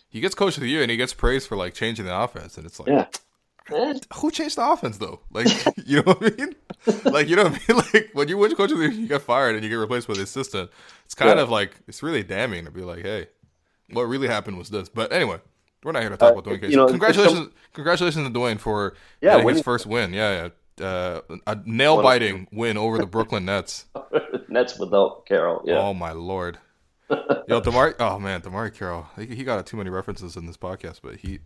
he 0.08 0.20
gets 0.20 0.34
coach 0.34 0.56
of 0.56 0.60
the 0.62 0.68
year 0.68 0.82
and 0.82 0.90
he 0.90 0.96
gets 0.96 1.14
praised 1.14 1.48
for 1.48 1.56
like 1.56 1.72
changing 1.74 2.04
the 2.04 2.16
offense, 2.16 2.56
and 2.58 2.66
it's 2.66 2.78
like, 2.78 2.88
yeah. 2.88 3.06
Who 3.68 4.30
changed 4.30 4.56
the 4.56 4.68
offense 4.70 4.98
though? 4.98 5.20
Like, 5.32 5.46
you 5.86 6.02
know 6.02 6.12
what 6.14 6.22
I 6.22 6.36
mean? 6.36 6.54
Like, 7.04 7.28
you 7.28 7.36
know 7.36 7.44
what 7.44 7.60
I 7.68 7.72
mean? 7.72 7.82
Like, 7.94 8.10
when 8.12 8.28
you 8.28 8.36
win 8.38 8.54
coach 8.54 8.70
of 8.72 8.78
the 8.78 8.84
year, 8.84 8.92
you 8.92 9.08
get 9.08 9.22
fired 9.22 9.54
and 9.54 9.64
you 9.64 9.70
get 9.70 9.76
replaced 9.76 10.06
with 10.08 10.18
the 10.18 10.24
assistant. 10.24 10.70
It's 11.06 11.14
kind 11.14 11.36
Yeah. 11.38 11.42
of 11.42 11.50
like 11.50 11.76
it's 11.88 12.02
really 12.02 12.22
damning 12.22 12.64
to 12.66 12.70
be 12.70 12.82
like, 12.82 13.02
hey, 13.02 13.28
what 13.90 14.02
really 14.04 14.28
happened 14.28 14.58
was 14.58 14.68
this. 14.70 14.88
But 14.88 15.12
anyway, 15.12 15.38
we're 15.82 15.92
not 15.92 16.02
here 16.02 16.10
to 16.10 16.16
talk 16.16 16.30
Uh, 16.34 16.38
about 16.38 16.44
Dwane 16.44 16.52
you 16.54 16.58
Casey. 16.60 16.76
know, 16.76 16.84
if 16.84 16.90
congratulations, 16.90 17.48
congratulations 17.72 18.26
to 18.26 18.32
Dwane 18.38 18.58
for 18.60 18.94
Yeah, 19.20 19.36
getting 19.36 19.48
his 19.48 19.62
first 19.62 19.86
win. 19.86 20.12
Yeah, 20.12 20.48
yeah. 20.78 20.84
Uh, 20.86 21.20
a 21.46 21.56
nail 21.64 22.02
biting 22.02 22.48
win 22.52 22.76
over 22.76 22.98
the 22.98 23.06
Brooklyn 23.06 23.44
Nets. 23.44 23.86
Nets 24.48 24.78
without 24.78 25.24
Carroll. 25.26 25.62
Yeah. 25.64 25.78
Oh 25.78 25.94
my 25.94 26.12
lord. 26.12 26.58
Yo, 27.10 27.60
DeMarre. 27.60 27.94
Oh 28.00 28.18
man, 28.18 28.40
DeMarre 28.40 28.74
Carroll. 28.74 29.06
He, 29.16 29.26
he 29.26 29.44
got 29.44 29.64
too 29.66 29.76
many 29.76 29.88
references 29.90 30.36
in 30.36 30.46
this 30.46 30.56
podcast, 30.56 31.00
but 31.02 31.16
he 31.16 31.38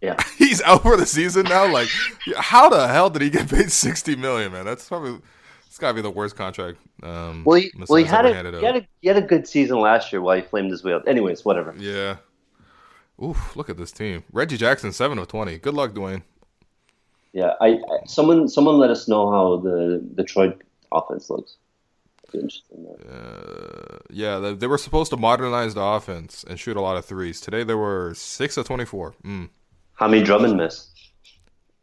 yeah. 0.00 0.16
he's 0.38 0.62
out 0.62 0.82
for 0.82 0.96
the 0.96 1.06
season 1.06 1.44
now. 1.44 1.70
Like, 1.70 1.88
how 2.36 2.68
the 2.68 2.88
hell 2.88 3.10
did 3.10 3.22
he 3.22 3.30
get 3.30 3.48
paid 3.48 3.70
sixty 3.70 4.16
million, 4.16 4.52
man? 4.52 4.64
That's 4.64 4.88
probably 4.88 5.20
it's 5.66 5.78
got 5.78 5.88
to 5.88 5.94
be 5.94 6.02
the 6.02 6.10
worst 6.10 6.36
contract. 6.36 6.78
Um, 7.02 7.44
Well, 7.44 7.60
he, 7.60 7.70
well, 7.88 7.98
he 7.98 8.04
had 8.04 8.24
a, 8.24 8.30
he 8.30 8.64
had 8.64 8.76
a 8.76 8.86
he 9.02 9.08
had 9.08 9.16
a 9.18 9.22
good 9.22 9.46
season 9.46 9.78
last 9.78 10.12
year 10.12 10.22
while 10.22 10.36
he 10.36 10.42
flamed 10.42 10.70
his 10.70 10.82
way. 10.82 10.98
Anyways, 11.06 11.44
whatever. 11.44 11.74
Yeah. 11.78 12.16
Oof! 13.22 13.56
Look 13.56 13.68
at 13.70 13.76
this 13.76 13.92
team. 13.92 14.24
Reggie 14.32 14.56
Jackson, 14.56 14.92
seven 14.92 15.18
of 15.18 15.28
twenty. 15.28 15.58
Good 15.58 15.74
luck, 15.74 15.92
Dwane. 15.92 16.22
Yeah, 17.32 17.52
I, 17.60 17.68
I 17.68 18.06
someone 18.06 18.48
someone 18.48 18.78
let 18.78 18.88
us 18.90 19.08
know 19.08 19.30
how 19.30 19.56
the 19.58 20.02
Detroit 20.14 20.62
offense 20.92 21.28
looks. 21.28 21.56
Be 22.32 22.38
interested. 22.38 22.78
Uh, 23.10 23.98
yeah, 24.08 24.38
they, 24.38 24.54
they 24.54 24.66
were 24.66 24.78
supposed 24.78 25.10
to 25.10 25.18
modernize 25.18 25.74
the 25.74 25.82
offense 25.82 26.44
and 26.48 26.58
shoot 26.58 26.76
a 26.76 26.80
lot 26.80 26.96
of 26.96 27.04
threes. 27.04 27.40
Today 27.40 27.62
they 27.64 27.74
were 27.74 28.14
six 28.14 28.56
of 28.56 28.66
twenty-four. 28.66 29.14
Mm. 29.22 29.50
How 29.96 30.08
many 30.08 30.22
Drummond 30.22 30.56
miss? 30.56 30.88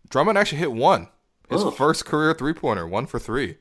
Drummond 0.09 0.37
actually 0.37 0.59
hit 0.59 0.71
one. 0.71 1.09
His 1.49 1.63
Oh. 1.63 1.71
first 1.71 2.05
career 2.05 2.33
three 2.33 2.53
pointer, 2.53 2.87
one 2.87 3.05
for 3.05 3.19
three. 3.19 3.57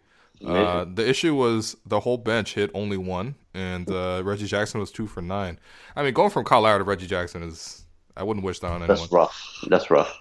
Uh, 0.46 0.84
the 0.92 1.08
issue 1.08 1.34
was 1.36 1.76
the 1.86 2.00
whole 2.00 2.16
bench 2.18 2.54
hit 2.54 2.70
only 2.74 2.96
one, 2.96 3.36
and 3.54 3.88
uh, 3.90 4.20
Reggie 4.24 4.46
Jackson 4.46 4.80
was 4.80 4.90
two 4.90 5.06
for 5.06 5.22
nine. 5.22 5.58
I 5.94 6.02
mean, 6.02 6.12
going 6.14 6.30
from 6.30 6.44
Kyle 6.44 6.62
Lowry 6.62 6.78
to 6.80 6.84
Reggie 6.84 7.06
Jackson 7.06 7.42
is 7.44 7.84
I 8.16 8.24
wouldn't 8.24 8.44
wish 8.44 8.58
that 8.60 8.66
on 8.68 8.82
anyone. 8.82 8.88
That's 8.96 9.12
rough. 9.12 9.64
That's 9.68 9.90
rough. 9.90 10.20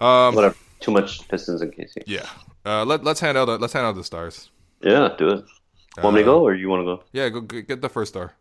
Um, 0.00 0.34
Whatever. 0.34 0.54
Too 0.80 0.92
much 0.92 1.26
Pistons 1.28 1.62
in 1.62 1.70
Casey. 1.72 2.02
yeah. 2.06 2.26
Uh, 2.64 2.84
let 2.84 3.02
let's 3.02 3.18
hand 3.20 3.36
out 3.38 3.46
the, 3.46 3.58
let's 3.58 3.72
hand 3.72 3.86
out 3.86 3.94
the 3.96 4.04
stars. 4.04 4.50
Yeah, 4.82 5.08
do 5.18 5.28
it. 5.30 5.44
Want 6.02 6.14
me 6.14 6.20
to 6.20 6.24
go 6.26 6.42
or 6.42 6.54
you 6.54 6.68
want 6.68 6.80
to 6.82 6.84
go? 6.84 7.02
Yeah, 7.12 7.28
go 7.30 7.40
get 7.40 7.80
the 7.80 7.88
first 7.88 8.12
star. 8.12 8.34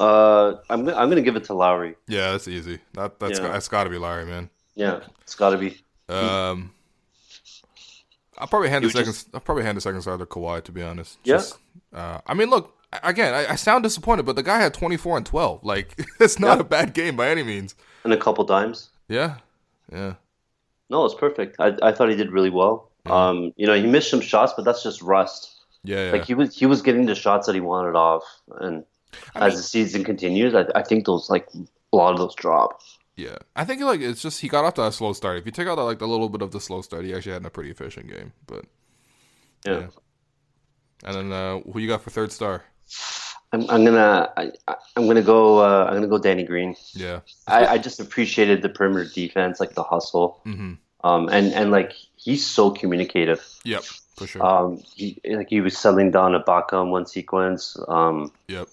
Uh, 0.00 0.56
I'm 0.68 0.84
gonna, 0.84 0.96
I'm 0.96 1.08
gonna 1.08 1.22
give 1.22 1.36
it 1.36 1.44
to 1.44 1.54
Lowry. 1.54 1.94
Yeah, 2.08 2.32
that's 2.32 2.48
easy. 2.48 2.78
That 2.94 3.18
that's 3.20 3.38
Yeah. 3.38 3.48
that's 3.48 3.68
got 3.68 3.84
to 3.84 3.90
be 3.90 3.96
Lowry, 3.98 4.26
man. 4.26 4.50
Yeah, 4.78 5.00
it's 5.22 5.34
got 5.34 5.50
to 5.50 5.58
be. 5.58 5.76
Um, 6.08 6.72
I'll 8.38 8.46
probably 8.46 8.68
hand 8.70 8.84
the 8.84 8.90
second. 8.90 9.12
just- 9.12 9.28
I'll 9.34 9.40
probably 9.40 9.64
hand 9.64 9.76
the 9.76 9.80
second 9.80 10.00
star 10.02 10.16
to 10.16 10.24
Kawhi. 10.26 10.62
To 10.64 10.72
be 10.72 10.82
honest. 10.82 11.18
Yeah. 11.24 11.34
Just, 11.36 11.58
uh, 11.92 12.20
I 12.26 12.34
mean, 12.34 12.48
look 12.50 12.74
again. 13.02 13.34
I, 13.34 13.52
I 13.52 13.54
sound 13.56 13.82
disappointed, 13.82 14.24
but 14.24 14.36
the 14.36 14.42
guy 14.42 14.60
had 14.60 14.72
24 14.74 15.16
and 15.18 15.26
12. 15.26 15.64
Like 15.64 15.98
it's 16.20 16.38
not 16.38 16.58
Yeah. 16.58 16.60
a 16.60 16.64
bad 16.64 16.94
game 16.94 17.16
by 17.16 17.28
any 17.28 17.42
means. 17.42 17.74
And 18.04 18.12
a 18.12 18.16
couple 18.16 18.44
dimes. 18.44 18.90
Yeah, 19.08 19.36
yeah, 19.90 20.14
No, 20.90 21.04
it's 21.06 21.14
perfect. 21.14 21.56
I, 21.58 21.74
I 21.82 21.92
thought 21.92 22.10
he 22.10 22.16
did 22.16 22.30
really 22.30 22.50
well. 22.50 22.90
Um, 23.06 23.52
you 23.56 23.66
know, 23.66 23.74
he 23.74 23.86
missed 23.86 24.10
some 24.10 24.20
shots, 24.20 24.52
but 24.54 24.64
that's 24.66 24.82
just 24.82 25.00
rust. 25.02 25.64
yeah. 25.82 26.06
yeah. 26.06 26.12
Like 26.12 26.24
he 26.26 26.34
was 26.34 26.54
he 26.56 26.66
was 26.66 26.82
getting 26.82 27.06
the 27.06 27.14
shots 27.14 27.46
that 27.46 27.54
he 27.54 27.60
wanted 27.60 27.96
off, 27.96 28.22
and 28.60 28.84
I 29.34 29.46
as 29.46 29.52
mean- 29.52 29.56
the 29.56 29.62
season 29.62 30.04
continues, 30.04 30.54
I, 30.54 30.66
I 30.74 30.82
think 30.82 31.06
those 31.06 31.28
like 31.30 31.48
a 31.92 31.96
lot 31.96 32.12
of 32.12 32.18
those 32.18 32.34
drop. 32.34 32.80
Yeah, 33.18 33.36
I 33.56 33.64
think 33.64 33.82
like 33.82 34.00
it's 34.00 34.22
just 34.22 34.40
he 34.40 34.48
got 34.48 34.64
off 34.64 34.74
to 34.74 34.84
a 34.84 34.92
slow 34.92 35.12
start. 35.12 35.38
If 35.38 35.44
you 35.44 35.50
take 35.50 35.66
out 35.66 35.76
like 35.76 36.00
a 36.00 36.06
little 36.06 36.28
bit 36.28 36.40
of 36.40 36.52
the 36.52 36.60
slow 36.60 36.82
start, 36.82 37.04
he 37.04 37.12
actually 37.12 37.32
had 37.32 37.44
a 37.44 37.50
pretty 37.50 37.70
efficient 37.70 38.06
game. 38.06 38.32
But 38.46 38.64
yeah. 39.66 39.80
yeah. 39.80 39.86
And 41.02 41.16
then 41.16 41.32
uh, 41.32 41.58
who 41.58 41.80
you 41.80 41.88
got 41.88 42.02
for 42.02 42.10
third 42.10 42.30
star? 42.30 42.62
I'm, 43.52 43.68
I'm 43.68 43.84
gonna 43.84 44.32
I, 44.36 44.52
am 44.96 45.08
gonna 45.08 45.22
go 45.22 45.58
uh, 45.58 45.86
I'm 45.86 45.94
gonna 45.94 46.06
go 46.06 46.18
Danny 46.18 46.44
Green. 46.44 46.76
Yeah, 46.92 47.20
I, 47.48 47.66
I 47.66 47.78
just 47.78 47.98
appreciated 47.98 48.62
the 48.62 48.68
perimeter 48.68 49.10
defense, 49.12 49.58
like 49.58 49.74
the 49.74 49.82
hustle, 49.82 50.40
mm-hmm. 50.46 50.74
um, 51.02 51.28
and 51.28 51.52
and 51.54 51.72
like 51.72 51.94
he's 52.14 52.46
so 52.46 52.70
communicative. 52.70 53.44
Yep, 53.64 53.82
for 54.14 54.26
sure. 54.28 54.46
Um, 54.46 54.80
he 54.94 55.20
like 55.28 55.48
he 55.48 55.60
was 55.60 55.76
settling 55.76 56.12
down 56.12 56.34
Ibaka 56.34 56.84
in 56.84 56.90
one 56.90 57.06
sequence. 57.06 57.76
Um, 57.88 58.30
yep. 58.46 58.68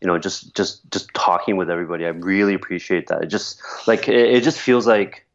You 0.00 0.06
know, 0.06 0.18
just 0.18 0.54
just 0.54 0.90
just 0.90 1.12
talking 1.14 1.56
with 1.56 1.70
everybody. 1.70 2.06
I 2.06 2.10
really 2.10 2.54
appreciate 2.54 3.08
that. 3.08 3.22
It 3.22 3.26
just 3.26 3.60
like 3.86 4.08
it, 4.08 4.34
it 4.34 4.42
just 4.42 4.58
feels 4.58 4.86
like, 4.86 5.26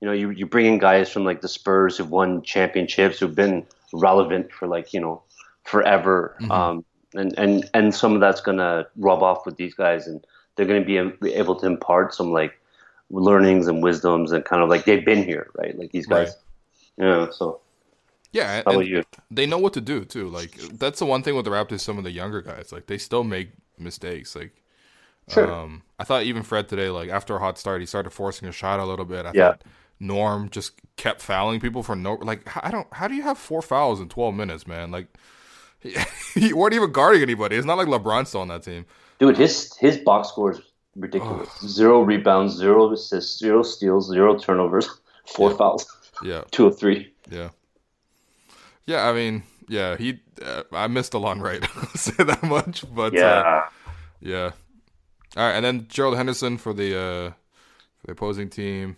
you 0.00 0.06
know, 0.06 0.12
you 0.12 0.30
you 0.30 0.46
bring 0.46 0.66
in 0.66 0.78
guys 0.78 1.10
from 1.10 1.24
like 1.24 1.42
the 1.42 1.48
Spurs 1.48 1.98
who've 1.98 2.10
won 2.10 2.42
championships, 2.42 3.18
who've 3.18 3.34
been 3.34 3.66
relevant 3.92 4.52
for 4.52 4.66
like 4.68 4.94
you 4.94 5.00
know 5.00 5.22
forever. 5.64 6.36
Mm-hmm. 6.40 6.50
Um, 6.50 6.84
and 7.14 7.34
and 7.38 7.70
and 7.74 7.94
some 7.94 8.14
of 8.14 8.20
that's 8.20 8.40
gonna 8.40 8.86
rub 8.96 9.22
off 9.22 9.44
with 9.44 9.56
these 9.56 9.74
guys, 9.74 10.06
and 10.06 10.26
they're 10.54 10.66
gonna 10.66 10.84
be 10.84 10.96
able 11.32 11.56
to 11.56 11.66
impart 11.66 12.14
some 12.14 12.32
like 12.32 12.58
learnings 13.10 13.68
and 13.68 13.82
wisdoms, 13.82 14.32
and 14.32 14.44
kind 14.44 14.62
of 14.62 14.68
like 14.68 14.84
they've 14.84 15.04
been 15.04 15.24
here, 15.24 15.50
right? 15.54 15.78
Like 15.78 15.92
these 15.92 16.06
guys, 16.06 16.36
right. 16.96 17.06
yeah. 17.06 17.30
So 17.30 17.60
yeah, 18.32 18.62
you? 18.80 19.02
they 19.30 19.46
know 19.46 19.58
what 19.58 19.72
to 19.74 19.80
do 19.80 20.04
too. 20.04 20.28
Like 20.28 20.56
that's 20.56 20.98
the 20.98 21.06
one 21.06 21.22
thing 21.22 21.36
with 21.36 21.44
the 21.44 21.50
Raptors. 21.50 21.80
Some 21.80 21.98
of 21.98 22.04
the 22.04 22.10
younger 22.10 22.42
guys, 22.42 22.72
like 22.72 22.86
they 22.86 22.98
still 22.98 23.24
make 23.24 23.50
mistakes. 23.78 24.34
Like, 24.34 24.62
sure. 25.30 25.52
um, 25.52 25.82
I 25.98 26.04
thought 26.04 26.24
even 26.24 26.42
Fred 26.42 26.68
today, 26.68 26.88
like 26.88 27.08
after 27.08 27.36
a 27.36 27.38
hot 27.38 27.58
start, 27.58 27.80
he 27.80 27.86
started 27.86 28.10
forcing 28.10 28.48
a 28.48 28.52
shot 28.52 28.80
a 28.80 28.84
little 28.84 29.04
bit. 29.04 29.26
I 29.26 29.32
yeah. 29.34 29.48
thought 29.48 29.64
Norm 29.98 30.50
just 30.50 30.72
kept 30.96 31.20
fouling 31.20 31.60
people 31.60 31.82
for 31.82 31.96
no. 31.96 32.14
Like, 32.14 32.48
I 32.64 32.70
don't. 32.70 32.86
How 32.92 33.08
do 33.08 33.14
you 33.14 33.22
have 33.22 33.38
four 33.38 33.62
fouls 33.62 34.00
in 34.00 34.08
twelve 34.08 34.34
minutes, 34.34 34.66
man? 34.66 34.90
Like, 34.90 35.08
he 36.34 36.52
weren't 36.52 36.74
even 36.74 36.92
guarding 36.92 37.22
anybody. 37.22 37.56
It's 37.56 37.66
not 37.66 37.78
like 37.78 37.88
LeBron's 37.88 38.28
still 38.28 38.42
on 38.42 38.48
that 38.48 38.62
team. 38.62 38.86
Dude, 39.18 39.36
his 39.36 39.74
his 39.78 39.98
box 39.98 40.28
score 40.28 40.52
is 40.52 40.60
ridiculous. 40.94 41.48
zero 41.66 42.02
rebounds, 42.02 42.54
zero 42.54 42.92
assists, 42.92 43.38
zero 43.38 43.62
steals, 43.62 44.10
zero 44.10 44.38
turnovers, 44.38 44.88
four 45.26 45.50
yeah. 45.50 45.56
fouls. 45.56 45.96
Yeah, 46.22 46.42
two 46.50 46.66
of 46.66 46.78
three. 46.78 47.12
Yeah, 47.30 47.50
yeah. 48.86 49.08
I 49.08 49.12
mean, 49.12 49.42
yeah. 49.68 49.96
He, 49.96 50.20
uh, 50.42 50.62
I 50.72 50.86
missed 50.86 51.12
Delon 51.12 51.40
Wright. 51.40 51.64
say 51.94 52.24
that 52.24 52.42
much, 52.42 52.84
but 52.94 53.12
yeah, 53.12 53.24
uh, 53.24 53.62
yeah. 54.20 54.50
All 55.36 55.46
right, 55.46 55.52
and 55.52 55.64
then 55.64 55.86
Gerald 55.88 56.16
Henderson 56.16 56.58
for 56.58 56.72
the 56.72 56.96
uh, 56.96 57.30
for 57.98 58.06
the 58.06 58.12
opposing 58.12 58.48
team. 58.48 58.96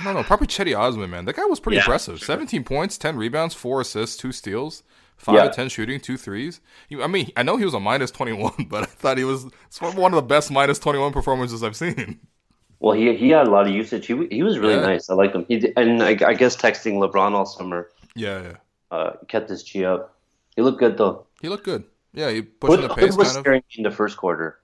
I 0.00 0.04
don't 0.04 0.14
know. 0.14 0.22
Probably 0.24 0.48
Cedi 0.48 0.76
Osman, 0.76 1.10
man. 1.10 1.24
That 1.24 1.36
guy 1.36 1.44
was 1.44 1.60
pretty 1.60 1.76
yeah, 1.76 1.82
impressive. 1.82 2.18
Sure. 2.18 2.26
17 2.26 2.64
points, 2.64 2.98
10 2.98 3.16
rebounds, 3.16 3.54
4 3.54 3.82
assists, 3.82 4.16
2 4.16 4.32
steals. 4.32 4.82
Five 5.18 5.34
yeah. 5.34 5.44
of 5.46 5.54
ten 5.54 5.68
shooting, 5.68 5.98
two 5.98 6.16
threes. 6.16 6.60
He, 6.88 7.02
I 7.02 7.08
mean, 7.08 7.32
I 7.36 7.42
know 7.42 7.56
he 7.56 7.64
was 7.64 7.74
a 7.74 7.80
minus 7.80 8.12
twenty 8.12 8.32
one, 8.32 8.66
but 8.68 8.84
I 8.84 8.86
thought 8.86 9.18
he 9.18 9.24
was 9.24 9.46
one 9.80 10.12
of 10.12 10.16
the 10.16 10.22
best 10.22 10.50
minus 10.50 10.78
twenty 10.78 11.00
one 11.00 11.12
performances 11.12 11.62
I've 11.64 11.76
seen. 11.76 12.20
Well, 12.78 12.94
he 12.94 13.16
he 13.16 13.30
had 13.30 13.48
a 13.48 13.50
lot 13.50 13.66
of 13.66 13.74
usage. 13.74 14.06
He 14.06 14.28
he 14.30 14.44
was 14.44 14.60
really 14.60 14.74
yeah. 14.74 14.80
nice. 14.82 15.10
I 15.10 15.14
like 15.14 15.34
him. 15.34 15.44
He 15.48 15.72
and 15.76 16.00
I, 16.00 16.10
I, 16.24 16.34
guess 16.34 16.56
texting 16.56 16.94
LeBron 17.04 17.32
all 17.32 17.44
summer. 17.44 17.88
Yeah, 18.14 18.42
yeah. 18.42 18.56
Uh, 18.90 19.12
kept 19.28 19.50
his 19.50 19.62
chi 19.62 19.84
up. 19.84 20.14
He 20.56 20.62
looked 20.62 20.78
good 20.78 20.96
though. 20.96 21.26
He 21.40 21.48
looked 21.48 21.64
good. 21.64 21.84
Yeah, 22.12 22.30
he 22.30 22.46
Hood, 22.62 22.82
the 22.82 22.88
pace. 22.88 23.10
Hood 23.10 23.16
was 23.18 23.32
kind 23.34 23.56
of. 23.56 23.62
in 23.76 23.82
the 23.84 23.90
first 23.90 24.16
quarter. 24.16 24.58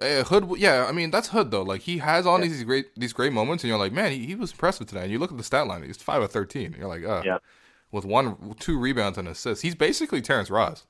Uh, 0.00 0.22
Hood, 0.22 0.48
yeah, 0.58 0.86
I 0.88 0.92
mean 0.92 1.10
that's 1.10 1.28
Hood 1.28 1.50
though. 1.50 1.62
Like 1.62 1.82
he 1.82 1.98
has 1.98 2.26
all 2.26 2.38
yeah. 2.38 2.46
these 2.46 2.64
great 2.64 2.94
these 2.96 3.12
great 3.12 3.32
moments, 3.32 3.64
and 3.64 3.68
you're 3.68 3.78
like, 3.78 3.92
man, 3.92 4.12
he, 4.12 4.26
he 4.26 4.34
was 4.34 4.52
impressive 4.52 4.86
today. 4.86 5.02
And 5.02 5.10
you 5.10 5.18
look 5.18 5.32
at 5.32 5.36
the 5.36 5.44
stat 5.44 5.66
line; 5.66 5.82
he's 5.82 5.96
five 5.96 6.22
of 6.22 6.30
thirteen. 6.30 6.76
You're 6.78 6.88
like, 6.88 7.04
uh, 7.04 7.22
yeah 7.24 7.38
with 7.90 8.04
one, 8.04 8.54
two 8.58 8.78
rebounds 8.78 9.18
and 9.18 9.28
assists. 9.28 9.62
He's 9.62 9.74
basically 9.74 10.20
Terrence 10.20 10.50
Ross. 10.50 10.84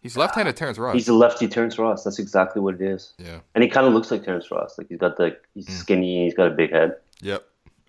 He's 0.00 0.16
left-handed 0.16 0.56
Terrence 0.56 0.78
Ross. 0.78 0.94
He's 0.94 1.08
a 1.08 1.14
lefty 1.14 1.48
Terrence 1.48 1.78
Ross. 1.78 2.04
That's 2.04 2.18
exactly 2.18 2.60
what 2.60 2.74
it 2.74 2.82
is. 2.82 3.14
Yeah. 3.18 3.40
And 3.54 3.64
he 3.64 3.70
kind 3.70 3.86
of 3.86 3.94
looks 3.94 4.10
like 4.10 4.22
Terrence 4.22 4.50
Ross. 4.50 4.76
Like 4.76 4.88
he's 4.88 4.98
got 4.98 5.16
the 5.16 5.38
he's 5.54 5.66
mm. 5.66 5.72
skinny. 5.72 6.24
He's 6.24 6.34
got 6.34 6.48
a 6.48 6.50
big 6.50 6.70
head. 6.72 6.96
Yep. 7.22 7.46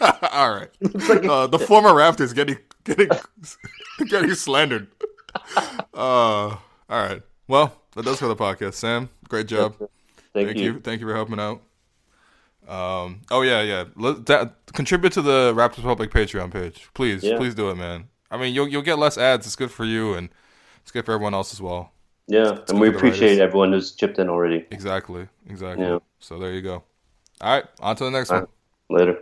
all 0.32 0.54
right. 0.54 0.68
Like 1.08 1.24
uh, 1.24 1.46
the 1.46 1.58
former 1.58 1.90
Raptors 1.90 2.34
getting 2.34 2.58
getting 2.84 3.08
getting 4.08 4.34
slandered. 4.34 4.88
Uh, 5.56 5.68
all 5.94 6.58
right. 6.88 7.22
Well, 7.46 7.74
that 7.94 8.04
does 8.04 8.18
for 8.18 8.28
the 8.28 8.36
podcast. 8.36 8.74
Sam, 8.74 9.08
great 9.28 9.46
job. 9.46 9.76
Thank, 10.32 10.48
Thank 10.48 10.58
you. 10.58 10.64
you. 10.64 10.80
Thank 10.80 11.00
you 11.00 11.06
for 11.06 11.14
helping 11.14 11.40
out. 11.40 11.62
Um, 12.68 13.22
oh 13.30 13.40
yeah, 13.42 13.62
yeah. 13.62 13.84
Let, 13.96 14.26
that, 14.26 14.54
contribute 14.74 15.12
to 15.14 15.22
the 15.22 15.54
Raptors 15.54 15.78
Republic 15.78 16.10
Patreon 16.10 16.50
page, 16.52 16.88
please. 16.92 17.24
Yeah. 17.24 17.38
Please 17.38 17.54
do 17.54 17.70
it, 17.70 17.76
man. 17.76 18.08
I 18.30 18.36
mean, 18.36 18.54
you'll 18.54 18.68
you'll 18.68 18.82
get 18.82 18.98
less 18.98 19.16
ads. 19.16 19.46
It's 19.46 19.56
good 19.56 19.70
for 19.70 19.86
you, 19.86 20.14
and 20.14 20.28
it's 20.82 20.90
good 20.90 21.06
for 21.06 21.12
everyone 21.12 21.34
else 21.34 21.52
as 21.52 21.62
well. 21.62 21.92
Yeah, 22.26 22.50
it's, 22.50 22.60
it's 22.60 22.70
and 22.72 22.80
we 22.80 22.88
appreciate 22.88 23.38
everyone 23.38 23.72
who's 23.72 23.92
chipped 23.92 24.18
in 24.18 24.28
already. 24.28 24.66
Exactly, 24.70 25.28
exactly. 25.48 25.86
Yeah. 25.86 25.98
So 26.18 26.38
there 26.38 26.52
you 26.52 26.60
go. 26.60 26.82
All 27.40 27.54
right, 27.54 27.64
on 27.80 27.96
to 27.96 28.04
the 28.04 28.10
next 28.10 28.30
one. 28.30 28.46
Later. 28.90 29.18